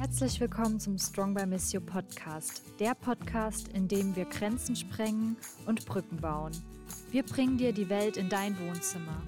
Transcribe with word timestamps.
Herzlich 0.00 0.40
willkommen 0.40 0.80
zum 0.80 0.96
Strong 0.96 1.34
by 1.34 1.44
Miss 1.44 1.74
You 1.74 1.80
Podcast, 1.82 2.62
der 2.80 2.94
Podcast, 2.94 3.68
in 3.68 3.86
dem 3.86 4.16
wir 4.16 4.24
Grenzen 4.24 4.74
sprengen 4.74 5.36
und 5.66 5.84
Brücken 5.84 6.16
bauen. 6.16 6.52
Wir 7.10 7.22
bringen 7.22 7.58
dir 7.58 7.74
die 7.74 7.90
Welt 7.90 8.16
in 8.16 8.30
dein 8.30 8.58
Wohnzimmer. 8.60 9.22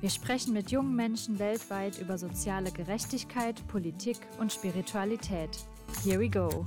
Wir 0.00 0.08
sprechen 0.08 0.54
mit 0.54 0.70
jungen 0.70 0.96
Menschen 0.96 1.38
weltweit 1.38 1.98
über 1.98 2.16
soziale 2.16 2.72
Gerechtigkeit, 2.72 3.68
Politik 3.68 4.16
und 4.38 4.50
Spiritualität. 4.50 5.50
Here 6.02 6.18
we 6.18 6.30
go. 6.30 6.64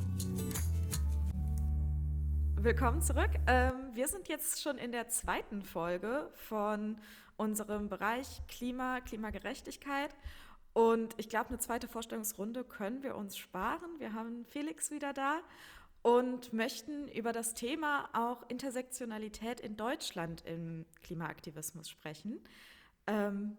Willkommen 2.58 3.02
zurück. 3.02 3.32
Ähm, 3.48 3.74
wir 3.96 4.08
sind 4.08 4.28
jetzt 4.28 4.62
schon 4.62 4.78
in 4.78 4.92
der 4.92 5.10
zweiten 5.10 5.64
Folge 5.64 6.30
von 6.36 6.98
unserem 7.38 7.90
Bereich 7.90 8.40
Klima, 8.48 9.00
Klimagerechtigkeit. 9.02 10.12
Und 10.78 11.16
ich 11.18 11.28
glaube, 11.28 11.50
eine 11.50 11.58
zweite 11.58 11.88
Vorstellungsrunde 11.88 12.64
können 12.64 13.02
wir 13.02 13.16
uns 13.16 13.36
sparen. 13.36 13.90
Wir 13.98 14.14
haben 14.14 14.46
Felix 14.46 14.92
wieder 14.92 15.12
da 15.12 15.42
und 16.04 16.54
möchten 16.54 17.08
über 17.08 17.32
das 17.32 17.56
Thema 17.56 18.08
auch 18.14 18.48
Intersektionalität 18.48 19.60
in 19.60 19.76
Deutschland 19.76 20.46
im 20.46 20.86
Klimaaktivismus 21.02 21.90
sprechen. 21.90 22.40
Ähm, 23.08 23.58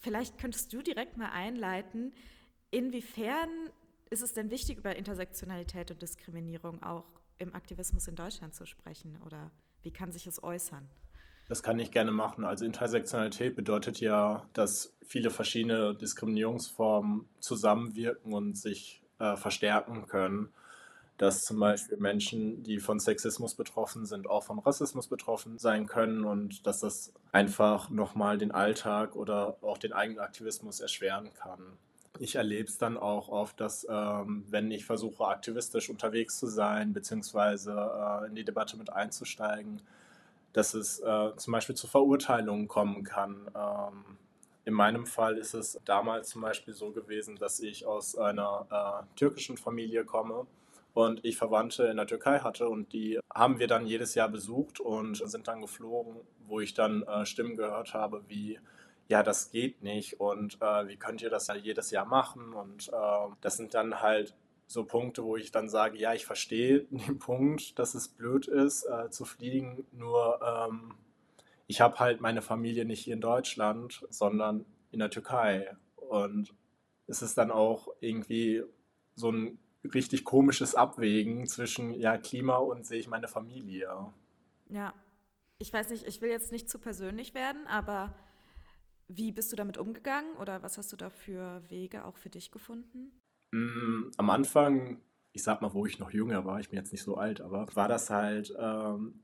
vielleicht 0.00 0.36
könntest 0.38 0.72
du 0.72 0.82
direkt 0.82 1.16
mal 1.16 1.30
einleiten, 1.30 2.12
inwiefern 2.72 3.48
ist 4.10 4.22
es 4.22 4.32
denn 4.32 4.50
wichtig, 4.50 4.78
über 4.78 4.96
Intersektionalität 4.96 5.92
und 5.92 6.02
Diskriminierung 6.02 6.82
auch 6.82 7.06
im 7.38 7.54
Aktivismus 7.54 8.08
in 8.08 8.16
Deutschland 8.16 8.52
zu 8.52 8.66
sprechen 8.66 9.16
oder 9.24 9.52
wie 9.82 9.92
kann 9.92 10.10
sich 10.10 10.26
es 10.26 10.42
äußern? 10.42 10.90
Das 11.48 11.62
kann 11.62 11.78
ich 11.78 11.90
gerne 11.90 12.12
machen. 12.12 12.44
Also 12.44 12.66
Intersektionalität 12.66 13.56
bedeutet 13.56 14.00
ja, 14.00 14.46
dass 14.52 14.94
viele 15.02 15.30
verschiedene 15.30 15.94
Diskriminierungsformen 15.94 17.26
zusammenwirken 17.40 18.34
und 18.34 18.56
sich 18.56 19.02
äh, 19.18 19.34
verstärken 19.36 20.06
können. 20.06 20.50
Dass 21.16 21.44
zum 21.44 21.58
Beispiel 21.58 21.96
Menschen, 21.96 22.62
die 22.62 22.78
von 22.78 23.00
Sexismus 23.00 23.54
betroffen 23.54 24.06
sind, 24.06 24.28
auch 24.28 24.44
von 24.44 24.60
Rassismus 24.60 25.08
betroffen 25.08 25.58
sein 25.58 25.86
können 25.86 26.24
und 26.24 26.64
dass 26.66 26.80
das 26.80 27.12
einfach 27.32 27.90
nochmal 27.90 28.38
den 28.38 28.52
Alltag 28.52 29.16
oder 29.16 29.56
auch 29.62 29.78
den 29.78 29.92
eigenen 29.92 30.20
Aktivismus 30.20 30.78
erschweren 30.78 31.32
kann. 31.34 31.60
Ich 32.20 32.36
erlebe 32.36 32.68
es 32.68 32.78
dann 32.78 32.96
auch 32.96 33.28
oft, 33.28 33.58
dass 33.60 33.86
ähm, 33.90 34.44
wenn 34.48 34.70
ich 34.70 34.84
versuche, 34.84 35.26
aktivistisch 35.26 35.88
unterwegs 35.88 36.38
zu 36.38 36.46
sein, 36.46 36.92
beziehungsweise 36.92 37.72
äh, 37.72 38.26
in 38.28 38.34
die 38.34 38.44
Debatte 38.44 38.76
mit 38.76 38.92
einzusteigen, 38.92 39.82
dass 40.58 40.74
es 40.74 40.98
äh, 40.98 41.36
zum 41.36 41.52
Beispiel 41.52 41.76
zu 41.76 41.86
Verurteilungen 41.86 42.66
kommen 42.66 43.04
kann. 43.04 43.48
Ähm, 43.54 44.18
in 44.64 44.74
meinem 44.74 45.06
Fall 45.06 45.38
ist 45.38 45.54
es 45.54 45.78
damals 45.84 46.30
zum 46.30 46.42
Beispiel 46.42 46.74
so 46.74 46.90
gewesen, 46.90 47.36
dass 47.36 47.60
ich 47.60 47.86
aus 47.86 48.18
einer 48.18 48.66
äh, 49.08 49.16
türkischen 49.16 49.56
Familie 49.56 50.04
komme 50.04 50.48
und 50.94 51.24
ich 51.24 51.36
Verwandte 51.36 51.84
in 51.84 51.96
der 51.96 52.08
Türkei 52.08 52.40
hatte 52.40 52.68
und 52.68 52.92
die 52.92 53.20
haben 53.32 53.60
wir 53.60 53.68
dann 53.68 53.86
jedes 53.86 54.16
Jahr 54.16 54.28
besucht 54.28 54.80
und 54.80 55.16
sind 55.16 55.46
dann 55.46 55.60
geflogen, 55.60 56.16
wo 56.48 56.58
ich 56.58 56.74
dann 56.74 57.02
äh, 57.04 57.24
Stimmen 57.24 57.56
gehört 57.56 57.94
habe 57.94 58.24
wie 58.26 58.58
ja, 59.06 59.22
das 59.22 59.52
geht 59.52 59.82
nicht 59.82 60.18
und 60.20 60.60
äh, 60.60 60.88
wie 60.88 60.96
könnt 60.96 61.22
ihr 61.22 61.30
das 61.30 61.46
ja 61.46 61.54
jedes 61.54 61.92
Jahr 61.92 62.04
machen 62.04 62.52
und 62.52 62.88
äh, 62.88 63.32
das 63.40 63.56
sind 63.56 63.74
dann 63.74 64.02
halt 64.02 64.34
so 64.68 64.84
Punkte, 64.84 65.24
wo 65.24 65.36
ich 65.36 65.50
dann 65.50 65.68
sage, 65.68 65.98
ja, 65.98 66.14
ich 66.14 66.26
verstehe 66.26 66.80
den 66.90 67.18
Punkt, 67.18 67.78
dass 67.78 67.94
es 67.94 68.06
blöd 68.06 68.46
ist, 68.46 68.84
äh, 68.84 69.10
zu 69.10 69.24
fliegen, 69.24 69.84
nur 69.92 70.40
ähm, 70.42 70.94
ich 71.66 71.80
habe 71.80 71.98
halt 71.98 72.20
meine 72.20 72.42
Familie 72.42 72.84
nicht 72.84 73.00
hier 73.00 73.14
in 73.14 73.20
Deutschland, 73.20 74.06
sondern 74.08 74.64
in 74.90 75.00
der 75.00 75.10
Türkei. 75.10 75.76
Und 75.96 76.54
es 77.06 77.20
ist 77.20 77.36
dann 77.36 77.50
auch 77.50 77.88
irgendwie 78.00 78.62
so 79.14 79.30
ein 79.30 79.58
richtig 79.84 80.24
komisches 80.24 80.74
Abwägen 80.74 81.46
zwischen 81.46 81.92
ja, 81.92 82.16
Klima 82.16 82.56
und 82.56 82.86
sehe 82.86 83.00
ich 83.00 83.08
meine 83.08 83.28
Familie. 83.28 84.12
Ja, 84.70 84.94
ich 85.58 85.72
weiß 85.72 85.90
nicht, 85.90 86.06
ich 86.06 86.20
will 86.22 86.30
jetzt 86.30 86.52
nicht 86.52 86.70
zu 86.70 86.78
persönlich 86.78 87.34
werden, 87.34 87.66
aber 87.66 88.14
wie 89.08 89.32
bist 89.32 89.52
du 89.52 89.56
damit 89.56 89.76
umgegangen 89.76 90.36
oder 90.36 90.62
was 90.62 90.78
hast 90.78 90.92
du 90.92 90.96
da 90.96 91.10
für 91.10 91.62
Wege 91.68 92.04
auch 92.04 92.16
für 92.16 92.30
dich 92.30 92.50
gefunden? 92.50 93.12
Mm, 93.52 94.10
am 94.16 94.30
Anfang, 94.30 95.00
ich 95.32 95.42
sag 95.42 95.62
mal, 95.62 95.72
wo 95.72 95.86
ich 95.86 95.98
noch 95.98 96.10
jünger 96.10 96.44
war, 96.44 96.60
ich 96.60 96.68
bin 96.68 96.78
jetzt 96.78 96.92
nicht 96.92 97.02
so 97.02 97.16
alt, 97.16 97.40
aber 97.40 97.66
war 97.74 97.88
das 97.88 98.10
halt, 98.10 98.54
ähm, 98.58 99.20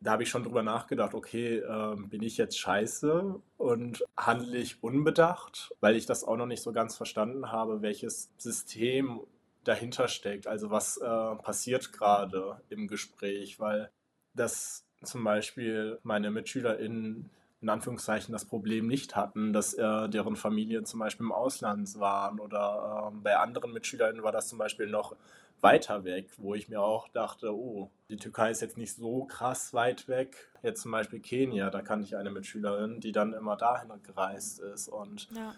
da 0.00 0.12
habe 0.12 0.22
ich 0.22 0.28
schon 0.30 0.44
drüber 0.44 0.62
nachgedacht, 0.62 1.14
okay, 1.14 1.58
ähm, 1.58 2.08
bin 2.08 2.22
ich 2.22 2.36
jetzt 2.36 2.58
scheiße 2.58 3.40
und 3.56 4.04
handle 4.16 4.56
ich 4.58 4.82
unbedacht, 4.82 5.74
weil 5.80 5.96
ich 5.96 6.06
das 6.06 6.24
auch 6.24 6.36
noch 6.36 6.46
nicht 6.46 6.62
so 6.62 6.72
ganz 6.72 6.96
verstanden 6.96 7.50
habe, 7.52 7.82
welches 7.82 8.30
System 8.38 9.20
dahinter 9.64 10.08
steckt, 10.08 10.46
also 10.46 10.70
was 10.70 10.96
äh, 10.98 11.34
passiert 11.36 11.92
gerade 11.92 12.60
im 12.70 12.88
Gespräch, 12.88 13.60
weil 13.60 13.90
das 14.34 14.84
zum 15.02 15.24
Beispiel 15.24 15.98
meine 16.02 16.30
MitschülerInnen 16.30 17.30
in 17.60 17.68
Anführungszeichen 17.68 18.32
das 18.32 18.44
Problem 18.44 18.86
nicht 18.86 19.16
hatten, 19.16 19.52
dass 19.52 19.74
äh, 19.74 20.08
deren 20.08 20.36
Familien 20.36 20.84
zum 20.84 21.00
Beispiel 21.00 21.26
im 21.26 21.32
Ausland 21.32 21.98
waren 21.98 22.38
oder 22.38 23.12
äh, 23.12 23.16
bei 23.22 23.36
anderen 23.36 23.72
Mitschülern 23.72 24.22
war 24.22 24.32
das 24.32 24.48
zum 24.48 24.58
Beispiel 24.58 24.86
noch 24.86 25.16
weiter 25.60 26.04
weg, 26.04 26.30
wo 26.36 26.54
ich 26.54 26.68
mir 26.68 26.80
auch 26.80 27.08
dachte, 27.08 27.52
oh, 27.52 27.90
die 28.08 28.16
Türkei 28.16 28.52
ist 28.52 28.62
jetzt 28.62 28.78
nicht 28.78 28.94
so 28.94 29.24
krass 29.24 29.74
weit 29.74 30.06
weg. 30.06 30.50
Jetzt 30.62 30.82
zum 30.82 30.92
Beispiel 30.92 31.20
Kenia, 31.20 31.70
da 31.70 31.82
kannte 31.82 32.06
ich 32.06 32.16
eine 32.16 32.30
Mitschülerin, 32.30 33.00
die 33.00 33.10
dann 33.10 33.32
immer 33.32 33.56
dahin 33.56 33.90
gereist 34.04 34.60
ist 34.60 34.88
und 34.88 35.28
ja. 35.32 35.54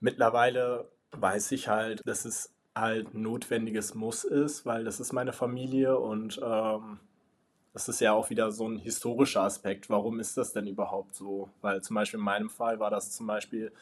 mittlerweile 0.00 0.88
weiß 1.12 1.52
ich 1.52 1.68
halt, 1.68 2.02
dass 2.06 2.24
es 2.24 2.52
halt 2.74 3.14
notwendiges 3.14 3.94
Muss 3.94 4.24
ist, 4.24 4.66
weil 4.66 4.82
das 4.82 4.98
ist 4.98 5.12
meine 5.12 5.32
Familie 5.32 5.96
und 5.96 6.40
ähm, 6.42 6.98
das 7.74 7.88
ist 7.88 8.00
ja 8.00 8.12
auch 8.12 8.30
wieder 8.30 8.52
so 8.52 8.68
ein 8.68 8.78
historischer 8.78 9.42
Aspekt. 9.42 9.90
Warum 9.90 10.20
ist 10.20 10.36
das 10.36 10.52
denn 10.52 10.68
überhaupt 10.68 11.16
so? 11.16 11.50
Weil 11.60 11.82
zum 11.82 11.94
Beispiel 11.94 12.20
in 12.20 12.24
meinem 12.24 12.48
Fall 12.48 12.78
war 12.78 12.88
das 12.88 13.10
zum 13.10 13.26
Beispiel, 13.26 13.72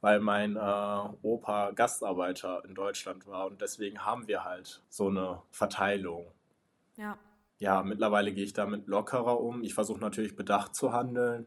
weil 0.00 0.20
mein 0.20 0.54
äh, 0.54 1.08
Opa 1.22 1.72
Gastarbeiter 1.72 2.64
in 2.64 2.76
Deutschland 2.76 3.26
war 3.26 3.48
und 3.48 3.60
deswegen 3.60 4.04
haben 4.04 4.28
wir 4.28 4.44
halt 4.44 4.80
so 4.88 5.08
eine 5.08 5.42
Verteilung. 5.50 6.24
Ja. 6.96 7.18
Ja, 7.58 7.82
mittlerweile 7.82 8.32
gehe 8.32 8.44
ich 8.44 8.52
damit 8.52 8.86
lockerer 8.86 9.40
um. 9.40 9.62
Ich 9.64 9.74
versuche 9.74 10.00
natürlich 10.00 10.36
bedacht 10.36 10.74
zu 10.76 10.92
handeln, 10.92 11.46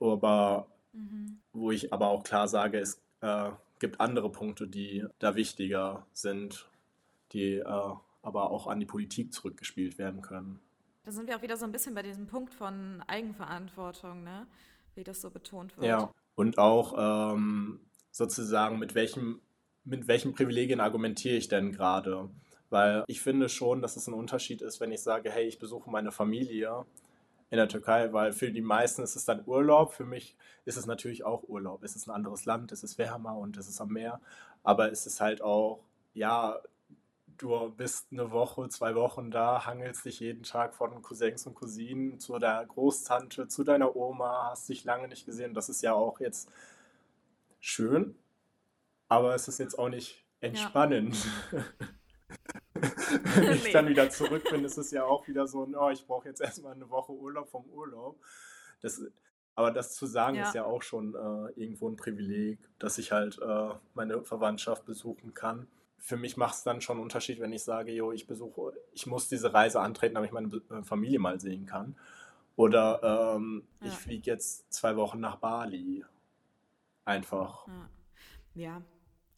aber 0.00 0.66
mhm. 0.92 1.40
wo 1.52 1.70
ich 1.70 1.94
aber 1.94 2.08
auch 2.08 2.24
klar 2.24 2.46
sage, 2.46 2.78
es 2.78 3.00
äh, 3.22 3.50
gibt 3.78 4.00
andere 4.00 4.30
Punkte, 4.30 4.68
die 4.68 5.06
da 5.18 5.34
wichtiger 5.34 6.06
sind, 6.12 6.68
die 7.32 7.56
äh, 7.56 7.92
aber 8.22 8.50
auch 8.50 8.66
an 8.66 8.80
die 8.80 8.86
Politik 8.86 9.32
zurückgespielt 9.32 9.98
werden 9.98 10.20
können. 10.22 10.60
Da 11.04 11.12
sind 11.12 11.28
wir 11.28 11.36
auch 11.36 11.42
wieder 11.42 11.56
so 11.56 11.64
ein 11.64 11.72
bisschen 11.72 11.94
bei 11.94 12.02
diesem 12.02 12.26
Punkt 12.26 12.54
von 12.54 13.02
Eigenverantwortung, 13.06 14.24
ne? 14.24 14.46
wie 14.94 15.04
das 15.04 15.20
so 15.20 15.30
betont 15.30 15.76
wird. 15.76 15.86
Ja, 15.86 16.10
und 16.34 16.58
auch 16.58 17.34
ähm, 17.34 17.80
sozusagen, 18.10 18.78
mit 18.78 18.94
welchem, 18.94 19.40
mit 19.84 20.08
welchen 20.08 20.34
Privilegien 20.34 20.80
argumentiere 20.80 21.36
ich 21.36 21.48
denn 21.48 21.72
gerade? 21.72 22.30
Weil 22.70 23.04
ich 23.06 23.20
finde 23.20 23.48
schon, 23.48 23.82
dass 23.82 23.96
es 23.96 24.06
ein 24.08 24.14
Unterschied 24.14 24.62
ist, 24.62 24.80
wenn 24.80 24.92
ich 24.92 25.02
sage, 25.02 25.30
hey, 25.30 25.46
ich 25.46 25.58
besuche 25.58 25.90
meine 25.90 26.10
Familie 26.10 26.86
in 27.50 27.58
der 27.58 27.68
Türkei, 27.68 28.12
weil 28.12 28.32
für 28.32 28.50
die 28.50 28.62
meisten 28.62 29.02
ist 29.02 29.14
es 29.14 29.24
dann 29.24 29.42
Urlaub. 29.46 29.92
Für 29.92 30.04
mich 30.04 30.36
ist 30.64 30.76
es 30.76 30.86
natürlich 30.86 31.24
auch 31.24 31.44
Urlaub. 31.46 31.84
Es 31.84 31.94
ist 31.94 32.08
ein 32.08 32.10
anderes 32.10 32.46
Land, 32.46 32.72
es 32.72 32.82
ist 32.82 32.98
wärmer 32.98 33.36
und 33.36 33.56
es 33.56 33.68
ist 33.68 33.80
am 33.80 33.90
Meer. 33.90 34.20
Aber 34.62 34.90
es 34.90 35.06
ist 35.06 35.20
halt 35.20 35.42
auch, 35.42 35.80
ja, 36.14 36.58
du 37.38 37.70
bist 37.70 38.08
eine 38.10 38.30
Woche, 38.30 38.68
zwei 38.68 38.94
Wochen 38.94 39.30
da, 39.30 39.66
hangelst 39.66 40.04
dich 40.04 40.20
jeden 40.20 40.42
Tag 40.42 40.74
von 40.74 41.02
Cousins 41.02 41.46
und 41.46 41.54
Cousinen 41.54 42.18
zu 42.18 42.38
der 42.38 42.64
Großtante, 42.66 43.48
zu 43.48 43.64
deiner 43.64 43.96
Oma, 43.96 44.50
hast 44.50 44.68
dich 44.68 44.84
lange 44.84 45.08
nicht 45.08 45.26
gesehen. 45.26 45.54
Das 45.54 45.68
ist 45.68 45.82
ja 45.82 45.94
auch 45.94 46.20
jetzt 46.20 46.50
schön, 47.60 48.16
aber 49.08 49.34
es 49.34 49.48
ist 49.48 49.58
jetzt 49.58 49.78
auch 49.78 49.88
nicht 49.88 50.24
entspannend. 50.40 51.16
Ja. 51.52 51.64
Wenn 53.36 53.52
ich 53.52 53.64
nee. 53.64 53.72
dann 53.72 53.88
wieder 53.88 54.10
zurück 54.10 54.44
bin, 54.50 54.64
ist 54.64 54.76
es 54.76 54.90
ja 54.90 55.04
auch 55.04 55.26
wieder 55.28 55.46
so, 55.46 55.68
oh, 55.78 55.90
ich 55.90 56.06
brauche 56.06 56.28
jetzt 56.28 56.40
erstmal 56.40 56.74
eine 56.74 56.90
Woche 56.90 57.12
Urlaub 57.12 57.48
vom 57.48 57.64
Urlaub. 57.66 58.18
Das, 58.82 59.00
aber 59.54 59.70
das 59.70 59.94
zu 59.94 60.06
sagen 60.06 60.36
ja. 60.36 60.48
ist 60.48 60.54
ja 60.54 60.64
auch 60.64 60.82
schon 60.82 61.14
äh, 61.14 61.60
irgendwo 61.60 61.88
ein 61.88 61.96
Privileg, 61.96 62.58
dass 62.78 62.98
ich 62.98 63.12
halt 63.12 63.38
äh, 63.40 63.70
meine 63.94 64.22
Verwandtschaft 64.24 64.84
besuchen 64.84 65.32
kann 65.32 65.68
für 66.04 66.18
mich 66.18 66.36
macht 66.36 66.54
es 66.56 66.62
dann 66.62 66.82
schon 66.82 66.96
einen 66.96 67.02
Unterschied, 67.02 67.40
wenn 67.40 67.52
ich 67.54 67.64
sage, 67.64 67.90
jo, 67.90 68.12
ich 68.12 68.26
besuche, 68.26 68.74
ich 68.92 69.06
muss 69.06 69.26
diese 69.26 69.54
Reise 69.54 69.80
antreten, 69.80 70.14
damit 70.14 70.28
ich 70.28 70.34
meine 70.34 70.54
äh, 70.70 70.82
Familie 70.82 71.18
mal 71.18 71.40
sehen 71.40 71.64
kann. 71.64 71.96
Oder 72.56 73.34
ähm, 73.36 73.66
ja. 73.80 73.86
ich 73.86 73.94
fliege 73.94 74.30
jetzt 74.30 74.70
zwei 74.70 74.96
Wochen 74.96 75.18
nach 75.18 75.36
Bali. 75.36 76.04
Einfach. 77.06 77.66
Ja. 77.66 77.88
ja. 78.54 78.82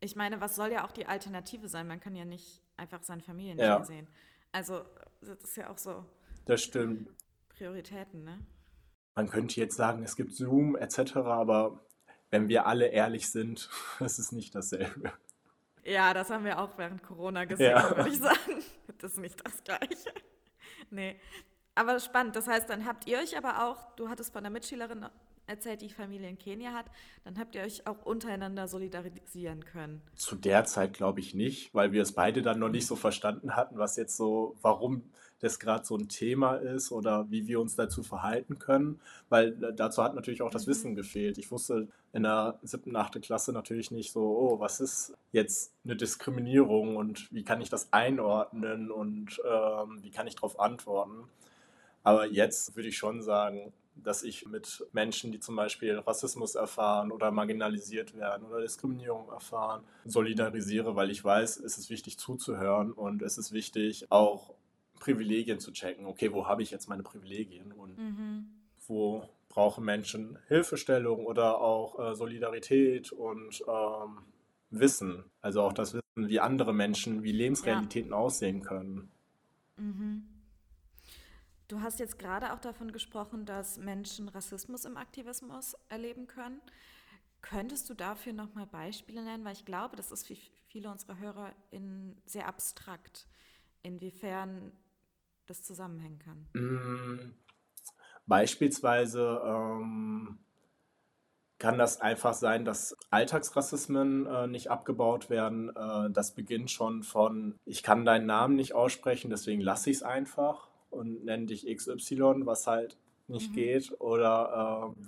Ich 0.00 0.16
meine, 0.16 0.40
was 0.40 0.56
soll 0.56 0.72
ja 0.72 0.84
auch 0.84 0.90
die 0.90 1.06
Alternative 1.06 1.68
sein? 1.68 1.86
Man 1.86 2.00
kann 2.00 2.16
ja 2.16 2.24
nicht 2.24 2.60
einfach 2.76 3.04
seine 3.04 3.22
Familie 3.22 3.54
nicht 3.54 3.64
ja. 3.64 3.76
mehr 3.76 3.86
sehen. 3.86 4.08
Also, 4.50 4.82
das 5.20 5.38
ist 5.44 5.56
ja 5.56 5.70
auch 5.70 5.78
so. 5.78 6.04
Das 6.46 6.64
stimmt. 6.64 7.08
Prioritäten, 7.48 8.24
ne? 8.24 8.44
Man 9.14 9.30
könnte 9.30 9.60
jetzt 9.60 9.76
sagen, 9.76 10.02
es 10.02 10.16
gibt 10.16 10.34
Zoom 10.34 10.74
etc., 10.74 11.16
aber 11.16 11.80
wenn 12.30 12.48
wir 12.48 12.66
alle 12.66 12.88
ehrlich 12.88 13.30
sind, 13.30 13.70
ist 14.00 14.18
es 14.18 14.32
nicht 14.32 14.52
dasselbe. 14.56 15.12
Ja, 15.86 16.12
das 16.12 16.30
haben 16.30 16.44
wir 16.44 16.58
auch 16.58 16.76
während 16.76 17.02
Corona 17.02 17.44
gesehen, 17.44 17.70
ja. 17.70 17.96
würde 17.96 18.10
ich 18.10 18.18
sagen. 18.18 18.62
Das 18.98 19.12
ist 19.12 19.18
nicht 19.18 19.46
das 19.46 19.62
Gleiche. 19.62 20.12
Nee. 20.90 21.20
Aber 21.74 22.00
spannend. 22.00 22.34
Das 22.34 22.48
heißt, 22.48 22.68
dann 22.68 22.86
habt 22.86 23.06
ihr 23.06 23.18
euch 23.18 23.36
aber 23.36 23.64
auch, 23.64 23.94
du 23.96 24.08
hattest 24.08 24.32
von 24.32 24.42
der 24.42 24.50
Mitschülerin 24.50 25.06
erzählt, 25.46 25.80
die 25.80 25.90
Familie 25.90 26.28
in 26.28 26.38
Kenia 26.38 26.72
hat, 26.72 26.86
dann 27.24 27.38
habt 27.38 27.54
ihr 27.54 27.62
euch 27.62 27.86
auch 27.86 28.04
untereinander 28.04 28.68
solidarisieren 28.68 29.64
können. 29.64 30.02
Zu 30.14 30.36
der 30.36 30.64
Zeit 30.64 30.94
glaube 30.94 31.20
ich 31.20 31.34
nicht, 31.34 31.74
weil 31.74 31.92
wir 31.92 32.02
es 32.02 32.12
beide 32.12 32.42
dann 32.42 32.58
noch 32.58 32.68
nicht 32.68 32.86
so 32.86 32.96
verstanden 32.96 33.56
hatten, 33.56 33.78
was 33.78 33.96
jetzt 33.96 34.16
so, 34.16 34.56
warum 34.62 35.02
das 35.40 35.58
gerade 35.58 35.84
so 35.84 35.96
ein 35.96 36.08
Thema 36.08 36.54
ist 36.54 36.90
oder 36.92 37.30
wie 37.30 37.46
wir 37.46 37.60
uns 37.60 37.76
dazu 37.76 38.02
verhalten 38.02 38.58
können, 38.58 39.00
weil 39.28 39.52
dazu 39.52 40.02
hat 40.02 40.14
natürlich 40.14 40.42
auch 40.42 40.50
das 40.50 40.66
mhm. 40.66 40.70
Wissen 40.70 40.94
gefehlt. 40.94 41.38
Ich 41.38 41.50
wusste 41.50 41.88
in 42.12 42.22
der 42.22 42.58
siebten, 42.62 42.96
achten 42.96 43.20
Klasse 43.20 43.52
natürlich 43.52 43.90
nicht 43.90 44.12
so, 44.12 44.22
oh, 44.22 44.60
was 44.60 44.80
ist 44.80 45.14
jetzt 45.32 45.74
eine 45.84 45.96
Diskriminierung 45.96 46.96
und 46.96 47.30
wie 47.32 47.44
kann 47.44 47.60
ich 47.60 47.68
das 47.68 47.92
einordnen 47.92 48.90
und 48.90 49.40
ähm, 49.46 50.02
wie 50.02 50.10
kann 50.10 50.26
ich 50.26 50.36
darauf 50.36 50.58
antworten. 50.58 51.28
Aber 52.02 52.26
jetzt 52.26 52.74
würde 52.76 52.88
ich 52.88 52.96
schon 52.96 53.20
sagen, 53.20 53.72
dass 54.02 54.22
ich 54.22 54.46
mit 54.46 54.86
Menschen, 54.92 55.32
die 55.32 55.40
zum 55.40 55.56
Beispiel 55.56 55.98
Rassismus 55.98 56.54
erfahren 56.54 57.10
oder 57.10 57.30
marginalisiert 57.30 58.16
werden 58.16 58.46
oder 58.46 58.60
Diskriminierung 58.60 59.30
erfahren, 59.30 59.84
solidarisiere, 60.04 60.96
weil 60.96 61.10
ich 61.10 61.24
weiß, 61.24 61.58
es 61.58 61.78
ist 61.78 61.90
wichtig 61.90 62.18
zuzuhören 62.18 62.92
und 62.92 63.22
es 63.22 63.38
ist 63.38 63.52
wichtig 63.52 64.10
auch 64.10 64.54
Privilegien 65.00 65.60
zu 65.60 65.72
checken. 65.72 66.06
Okay, 66.06 66.32
wo 66.32 66.46
habe 66.46 66.62
ich 66.62 66.70
jetzt 66.70 66.88
meine 66.88 67.02
Privilegien 67.02 67.72
und 67.72 67.98
mhm. 67.98 68.46
wo 68.86 69.28
brauchen 69.48 69.84
Menschen 69.84 70.38
Hilfestellung 70.48 71.24
oder 71.24 71.60
auch 71.60 71.98
äh, 71.98 72.14
Solidarität 72.14 73.12
und 73.12 73.62
ähm, 73.66 74.18
Wissen. 74.70 75.24
Also 75.40 75.62
auch 75.62 75.72
das 75.72 75.94
Wissen, 75.94 76.28
wie 76.28 76.40
andere 76.40 76.74
Menschen, 76.74 77.22
wie 77.22 77.32
Lebensrealitäten 77.32 78.10
ja. 78.10 78.16
aussehen 78.16 78.62
können. 78.62 79.10
Mhm. 79.76 80.24
Du 81.68 81.80
hast 81.80 81.98
jetzt 81.98 82.18
gerade 82.18 82.52
auch 82.52 82.60
davon 82.60 82.92
gesprochen, 82.92 83.44
dass 83.44 83.78
Menschen 83.78 84.28
Rassismus 84.28 84.84
im 84.84 84.96
Aktivismus 84.96 85.76
erleben 85.88 86.28
können. 86.28 86.60
Könntest 87.42 87.90
du 87.90 87.94
dafür 87.94 88.32
nochmal 88.32 88.66
Beispiele 88.66 89.24
nennen? 89.24 89.44
Weil 89.44 89.54
ich 89.54 89.64
glaube, 89.64 89.96
das 89.96 90.12
ist 90.12 90.26
für 90.26 90.36
viele 90.68 90.90
unserer 90.90 91.18
Hörer 91.18 91.52
in 91.70 92.16
sehr 92.24 92.46
abstrakt, 92.46 93.26
inwiefern 93.82 94.72
das 95.46 95.62
zusammenhängen 95.62 96.18
kann. 96.20 96.46
Mm, 96.54 97.34
beispielsweise 98.26 99.40
ähm, 99.44 100.38
kann 101.58 101.78
das 101.78 102.00
einfach 102.00 102.34
sein, 102.34 102.64
dass 102.64 102.96
Alltagsrassismen 103.10 104.26
äh, 104.26 104.46
nicht 104.46 104.70
abgebaut 104.70 105.30
werden. 105.30 105.74
Äh, 105.74 106.10
das 106.10 106.34
beginnt 106.34 106.70
schon 106.70 107.02
von, 107.02 107.58
ich 107.64 107.82
kann 107.82 108.04
deinen 108.04 108.26
Namen 108.26 108.54
nicht 108.54 108.74
aussprechen, 108.74 109.30
deswegen 109.30 109.62
lasse 109.62 109.90
ich 109.90 109.96
es 109.96 110.02
einfach 110.02 110.68
und 110.96 111.24
nenne 111.24 111.46
dich 111.46 111.66
XY, 111.66 112.44
was 112.44 112.66
halt 112.66 112.96
nicht 113.28 113.50
mhm. 113.50 113.54
geht. 113.54 114.00
Oder 114.00 114.94
ähm, 114.96 115.06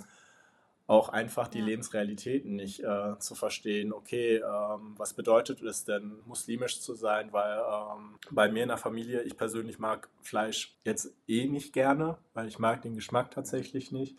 auch 0.89 1.11
einfach 1.11 1.49
die 1.49 1.59
ja. 1.59 1.67
Lebensrealitäten 1.67 2.57
nicht 2.57 2.81
äh, 2.81 3.19
zu 3.19 3.35
verstehen. 3.35 3.93
Okay, 3.93 4.37
ähm, 4.37 4.95
was 4.97 5.13
bedeutet 5.13 5.63
es 5.63 5.85
denn, 5.85 6.19
muslimisch 6.25 6.81
zu 6.81 6.95
sein? 6.95 7.31
Weil 7.33 7.59
ähm, 7.59 8.19
bei 8.31 8.51
mir 8.51 8.63
in 8.63 8.71
der 8.71 8.79
Familie, 8.79 9.23
ich 9.23 9.37
persönlich 9.37 9.79
mag 9.79 10.09
Fleisch 10.23 10.79
jetzt 10.85 11.15
eh 11.27 11.47
nicht 11.47 11.75
gerne, 11.75 12.17
weil 12.33 12.49
ich 12.49 12.59
mag 12.59 12.81
den 12.81 12.95
Geschmack 12.95 13.31
tatsächlich 13.31 13.93
nicht. 13.93 14.17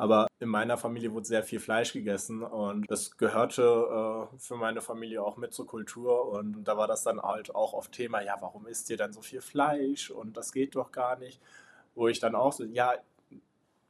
Aber 0.00 0.28
in 0.38 0.48
meiner 0.48 0.78
Familie 0.78 1.12
wurde 1.12 1.26
sehr 1.26 1.42
viel 1.42 1.60
Fleisch 1.60 1.92
gegessen 1.92 2.42
und 2.42 2.90
das 2.90 3.18
gehörte 3.18 4.30
äh, 4.32 4.38
für 4.38 4.56
meine 4.56 4.80
Familie 4.80 5.22
auch 5.22 5.36
mit 5.36 5.52
zur 5.52 5.66
Kultur. 5.66 6.26
Und 6.30 6.64
da 6.64 6.78
war 6.78 6.88
das 6.88 7.02
dann 7.02 7.20
halt 7.20 7.54
auch 7.54 7.74
oft 7.74 7.92
Thema, 7.92 8.22
ja, 8.22 8.34
warum 8.40 8.66
isst 8.66 8.88
ihr 8.88 8.96
denn 8.96 9.12
so 9.12 9.20
viel 9.20 9.42
Fleisch? 9.42 10.10
Und 10.10 10.38
das 10.38 10.52
geht 10.52 10.74
doch 10.74 10.90
gar 10.90 11.18
nicht. 11.18 11.38
Wo 11.94 12.08
ich 12.08 12.18
dann 12.18 12.34
auch 12.34 12.54
so, 12.54 12.64
ja, 12.64 12.94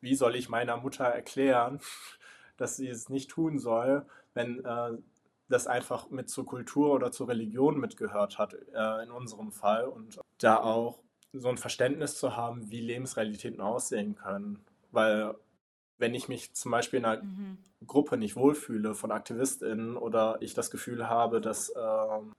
wie 0.01 0.17
soll 0.17 0.35
ich 0.35 0.49
meiner 0.49 0.79
Mutter 0.79 1.05
erklären, 1.05 1.79
dass 2.57 2.77
sie 2.77 2.89
es 2.89 3.09
nicht 3.09 3.31
tun 3.31 3.61
soll, 3.61 4.05
wenn 4.35 4.65
äh, 4.65 4.99
das 5.49 5.69
einfach 5.69 6.11
mit 6.11 6.29
zur 6.29 6.45
Kultur 6.45 6.93
oder 6.93 7.13
zur 7.13 7.29
Religion 7.29 7.79
mitgehört 7.79 8.37
hat, 8.37 8.57
äh, 8.75 9.05
in 9.05 9.13
unserem 9.13 9.53
Fall. 9.53 9.87
Und 9.87 10.19
da 10.39 10.57
auch 10.57 10.99
so 11.33 11.49
ein 11.51 11.57
Verständnis 11.57 12.19
zu 12.19 12.37
haben, 12.37 12.69
wie 12.69 12.81
Lebensrealitäten 12.81 13.61
aussehen 13.61 14.17
können. 14.17 14.65
Weil 14.91 15.37
wenn 16.01 16.15
ich 16.15 16.29
mich 16.29 16.53
zum 16.55 16.73
Beispiel 16.73 16.99
in 16.99 17.05
einer 17.05 17.23
mhm. 17.23 17.59
Gruppe 17.87 18.17
nicht 18.17 18.35
wohlfühle 18.35 18.95
von 18.95 19.13
AktivistInnen 19.13 19.97
oder 19.97 20.39
ich 20.41 20.55
das 20.55 20.71
Gefühl 20.71 21.09
habe, 21.09 21.41
dass 21.41 21.69
äh, 21.71 21.81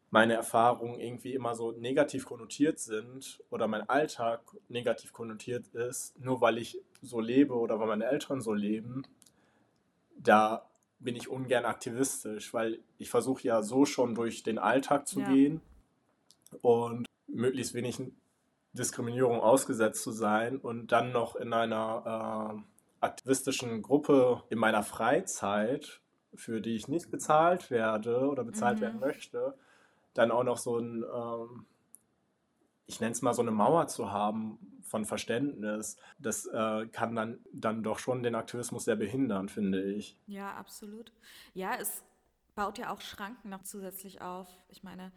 meine 0.10 0.34
Erfahrungen 0.34 1.00
irgendwie 1.00 1.34
immer 1.34 1.56
so 1.56 1.72
negativ 1.72 2.25
konnotiert 2.25 2.80
sind 2.80 3.40
oder 3.50 3.68
mein 3.68 3.88
Alltag 3.88 4.42
negativ 4.68 5.13
konnotiert 5.13 5.68
ist, 5.69 6.19
nur 6.19 6.42
weil 6.42 6.58
ich 6.58 6.80
so 7.02 7.19
lebe 7.19 7.54
oder 7.54 7.80
weil 7.80 7.88
meine 7.88 8.06
Eltern 8.06 8.42
so 8.42 8.54
leben, 8.54 9.04
da 10.18 10.68
bin 11.00 11.16
ich 11.16 11.30
ungern 11.30 11.66
aktivistisch, 11.66 12.54
weil 12.54 12.80
ich 12.98 13.10
versuche 13.10 13.44
ja 13.44 13.63
so 13.63 13.86
schon 13.86 14.13
durch 14.13 14.44
den 14.44 14.60
Alltag 14.60 15.08
zu 15.08 15.22
ja. 15.22 15.30
gehen 15.30 15.62
und 16.62 17.06
möglichst 17.28 17.74
wenig 17.74 18.00
Diskriminierung 18.74 19.40
ausgesetzt 19.40 20.04
zu 20.04 20.12
sein 20.12 20.58
und 20.58 20.92
dann 20.92 21.12
noch 21.12 21.36
in 21.36 21.54
einer 21.54 22.54
äh, 22.56 22.71
aktivistischen 23.01 23.81
Gruppe 23.81 24.44
in 24.50 24.59
meiner 24.59 24.83
Freizeit, 24.83 26.01
für 26.33 26.62
die 26.62 26.75
ich 26.75 26.88
nicht 26.88 27.12
bezahlt 27.12 27.69
werde 27.69 28.27
oder 28.27 28.44
bezahlt 28.44 28.77
mhm. 28.77 28.81
werden 28.81 29.00
möchte, 29.00 29.57
dann 30.13 30.31
auch 30.31 30.44
noch 30.44 30.57
so 30.57 30.77
ein, 30.77 31.03
ähm, 31.03 31.65
ich 32.86 33.00
nenne 33.00 33.12
es 33.12 33.21
mal 33.21 33.33
so 33.33 33.42
eine 33.42 33.51
Mauer 33.51 33.88
zu 33.88 34.12
haben 34.12 34.59
von 34.83 35.06
Verständnis, 35.06 35.98
das 36.19 36.45
äh, 36.48 36.88
kann 36.88 37.15
dann, 37.15 37.39
dann 37.53 37.83
doch 37.83 38.00
schon 38.00 38.24
den 38.24 38.36
Aktivismus 38.36 38.86
sehr 38.86 38.95
behindern, 38.95 39.50
finde 39.50 39.83
ich. 39.83 40.18
Ja, 40.27 40.53
absolut. 40.56 41.12
Ja, 41.53 41.75
es 41.80 42.03
baut 42.56 42.77
ja 42.77 42.92
auch 42.94 43.01
Schranken 43.01 43.50
noch 43.50 43.63
zusätzlich 43.63 44.21
auf. 44.21 44.48
Ich 44.69 44.83
meine, 44.83 45.12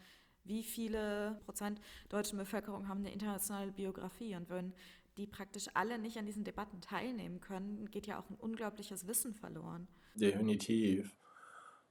wie 0.44 0.62
viele 0.62 1.40
Prozent 1.44 1.80
deutschen 2.08 2.38
Bevölkerung 2.38 2.88
haben 2.88 3.00
eine 3.00 3.12
internationale 3.12 3.72
Biografie 3.72 4.36
und 4.36 4.48
wenn 4.50 4.72
die 5.16 5.26
praktisch 5.26 5.68
alle 5.74 5.98
nicht 5.98 6.18
an 6.18 6.26
diesen 6.26 6.44
Debatten 6.44 6.80
teilnehmen 6.80 7.40
können, 7.40 7.90
geht 7.90 8.06
ja 8.06 8.18
auch 8.18 8.28
ein 8.30 8.36
unglaubliches 8.36 9.06
Wissen 9.06 9.34
verloren. 9.34 9.86
Definitiv. 10.14 11.16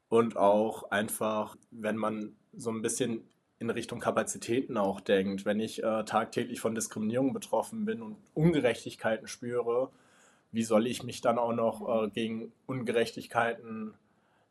Und 0.10 0.38
auch 0.38 0.92
einfach, 0.92 1.56
wenn 1.72 1.98
man 1.98 2.36
so 2.54 2.70
ein 2.70 2.82
bisschen 2.82 3.24
in 3.60 3.70
Richtung 3.70 4.00
Kapazitäten 4.00 4.78
auch 4.78 5.00
denkt, 5.00 5.46
wenn 5.46 5.60
ich 5.60 5.82
äh, 5.84 6.04
tagtäglich 6.04 6.60
von 6.60 6.76
Diskriminierung 6.76 7.34
betroffen 7.34 7.86
bin 7.86 8.02
und 8.02 8.18
Ungerechtigkeiten 8.34 9.28
spüre, 9.28 9.90
wie 10.52 10.64
soll 10.64 10.86
ich 10.86 11.04
mich 11.04 11.22
dann 11.22 11.40
auch 11.40 11.54
noch 11.54 12.04
äh, 12.04 12.10
gegen 12.10 12.52
Ungerechtigkeiten 12.66 13.94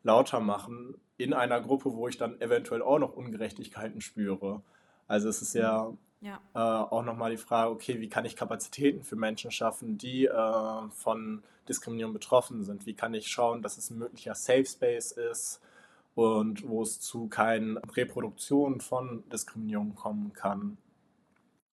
lauter 0.02 0.40
machen 0.40 0.96
in 1.16 1.32
einer 1.34 1.60
Gruppe, 1.60 1.94
wo 1.94 2.08
ich 2.08 2.16
dann 2.16 2.40
eventuell 2.40 2.82
auch 2.82 2.98
noch 2.98 3.14
Ungerechtigkeiten 3.14 4.00
spüre? 4.00 4.62
Also 5.06 5.28
es 5.28 5.42
ist 5.42 5.54
ja 5.54 5.92
ja. 6.22 6.40
Äh, 6.54 6.58
auch 6.58 7.02
nochmal 7.02 7.32
die 7.32 7.36
Frage, 7.36 7.70
okay, 7.70 8.00
wie 8.00 8.08
kann 8.08 8.24
ich 8.24 8.36
Kapazitäten 8.36 9.02
für 9.02 9.16
Menschen 9.16 9.50
schaffen, 9.50 9.98
die 9.98 10.26
äh, 10.26 10.88
von 10.90 11.42
Diskriminierung 11.68 12.12
betroffen 12.12 12.62
sind? 12.62 12.86
Wie 12.86 12.94
kann 12.94 13.12
ich 13.12 13.28
schauen, 13.28 13.60
dass 13.60 13.76
es 13.76 13.90
ein 13.90 13.98
möglicher 13.98 14.36
Safe 14.36 14.64
Space 14.64 15.12
ist 15.12 15.60
und 16.14 16.66
wo 16.68 16.82
es 16.82 17.00
zu 17.00 17.26
keinen 17.26 17.76
Reproduktionen 17.76 18.80
von 18.80 19.24
Diskriminierung 19.30 19.96
kommen 19.96 20.32
kann? 20.32 20.78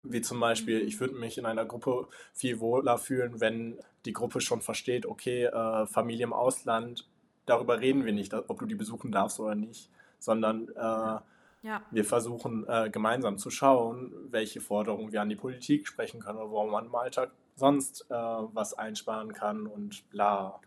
Wie 0.04 0.22
zum 0.22 0.40
Beispiel, 0.40 0.84
mhm. 0.84 0.88
ich 0.88 1.00
würde 1.00 1.16
mich 1.16 1.40
in 1.40 1.48
einer 1.48 1.66
Gruppe 1.66 2.08
viel 2.34 2.60
wohler 2.60 3.00
fühlen, 3.00 3.42
wenn 3.42 3.80
die 4.06 4.14
Gruppe 4.14 4.42
schon 4.42 4.62
versteht, 4.62 5.08
okay, 5.08 5.46
äh, 5.46 5.88
Familie 5.88 6.26
im 6.26 6.34
Ausland, 6.34 7.10
darüber 7.48 7.80
reden 7.80 8.06
wir 8.06 8.14
nicht, 8.14 8.36
ob 8.36 8.60
du 8.60 8.68
die 8.68 8.76
besuchen 8.76 9.12
darfst 9.12 9.40
oder 9.40 9.56
nicht, 9.56 9.90
sondern 10.20 10.70
äh, 10.70 11.20
ja. 11.66 11.82
Wir 11.90 12.06
versuchen 12.06 12.64
äh, 12.68 12.92
gemeinsam 12.92 13.40
zu 13.40 13.50
schauen, 13.50 14.14
welche 14.30 14.62
Forderungen 14.62 15.12
wir 15.12 15.24
an 15.24 15.30
die 15.30 15.36
Politik 15.36 15.88
sprechen 15.88 16.20
können 16.20 16.38
oder 16.38 16.52
wo 16.52 16.64
man 16.68 16.86
im 16.86 16.94
Alltag 16.94 17.32
sonst 17.56 18.06
äh, 18.12 18.14
was 18.14 18.76
einsparen 18.76 19.34
kann 19.34 19.66
und 19.66 20.08
bla. 20.12 20.60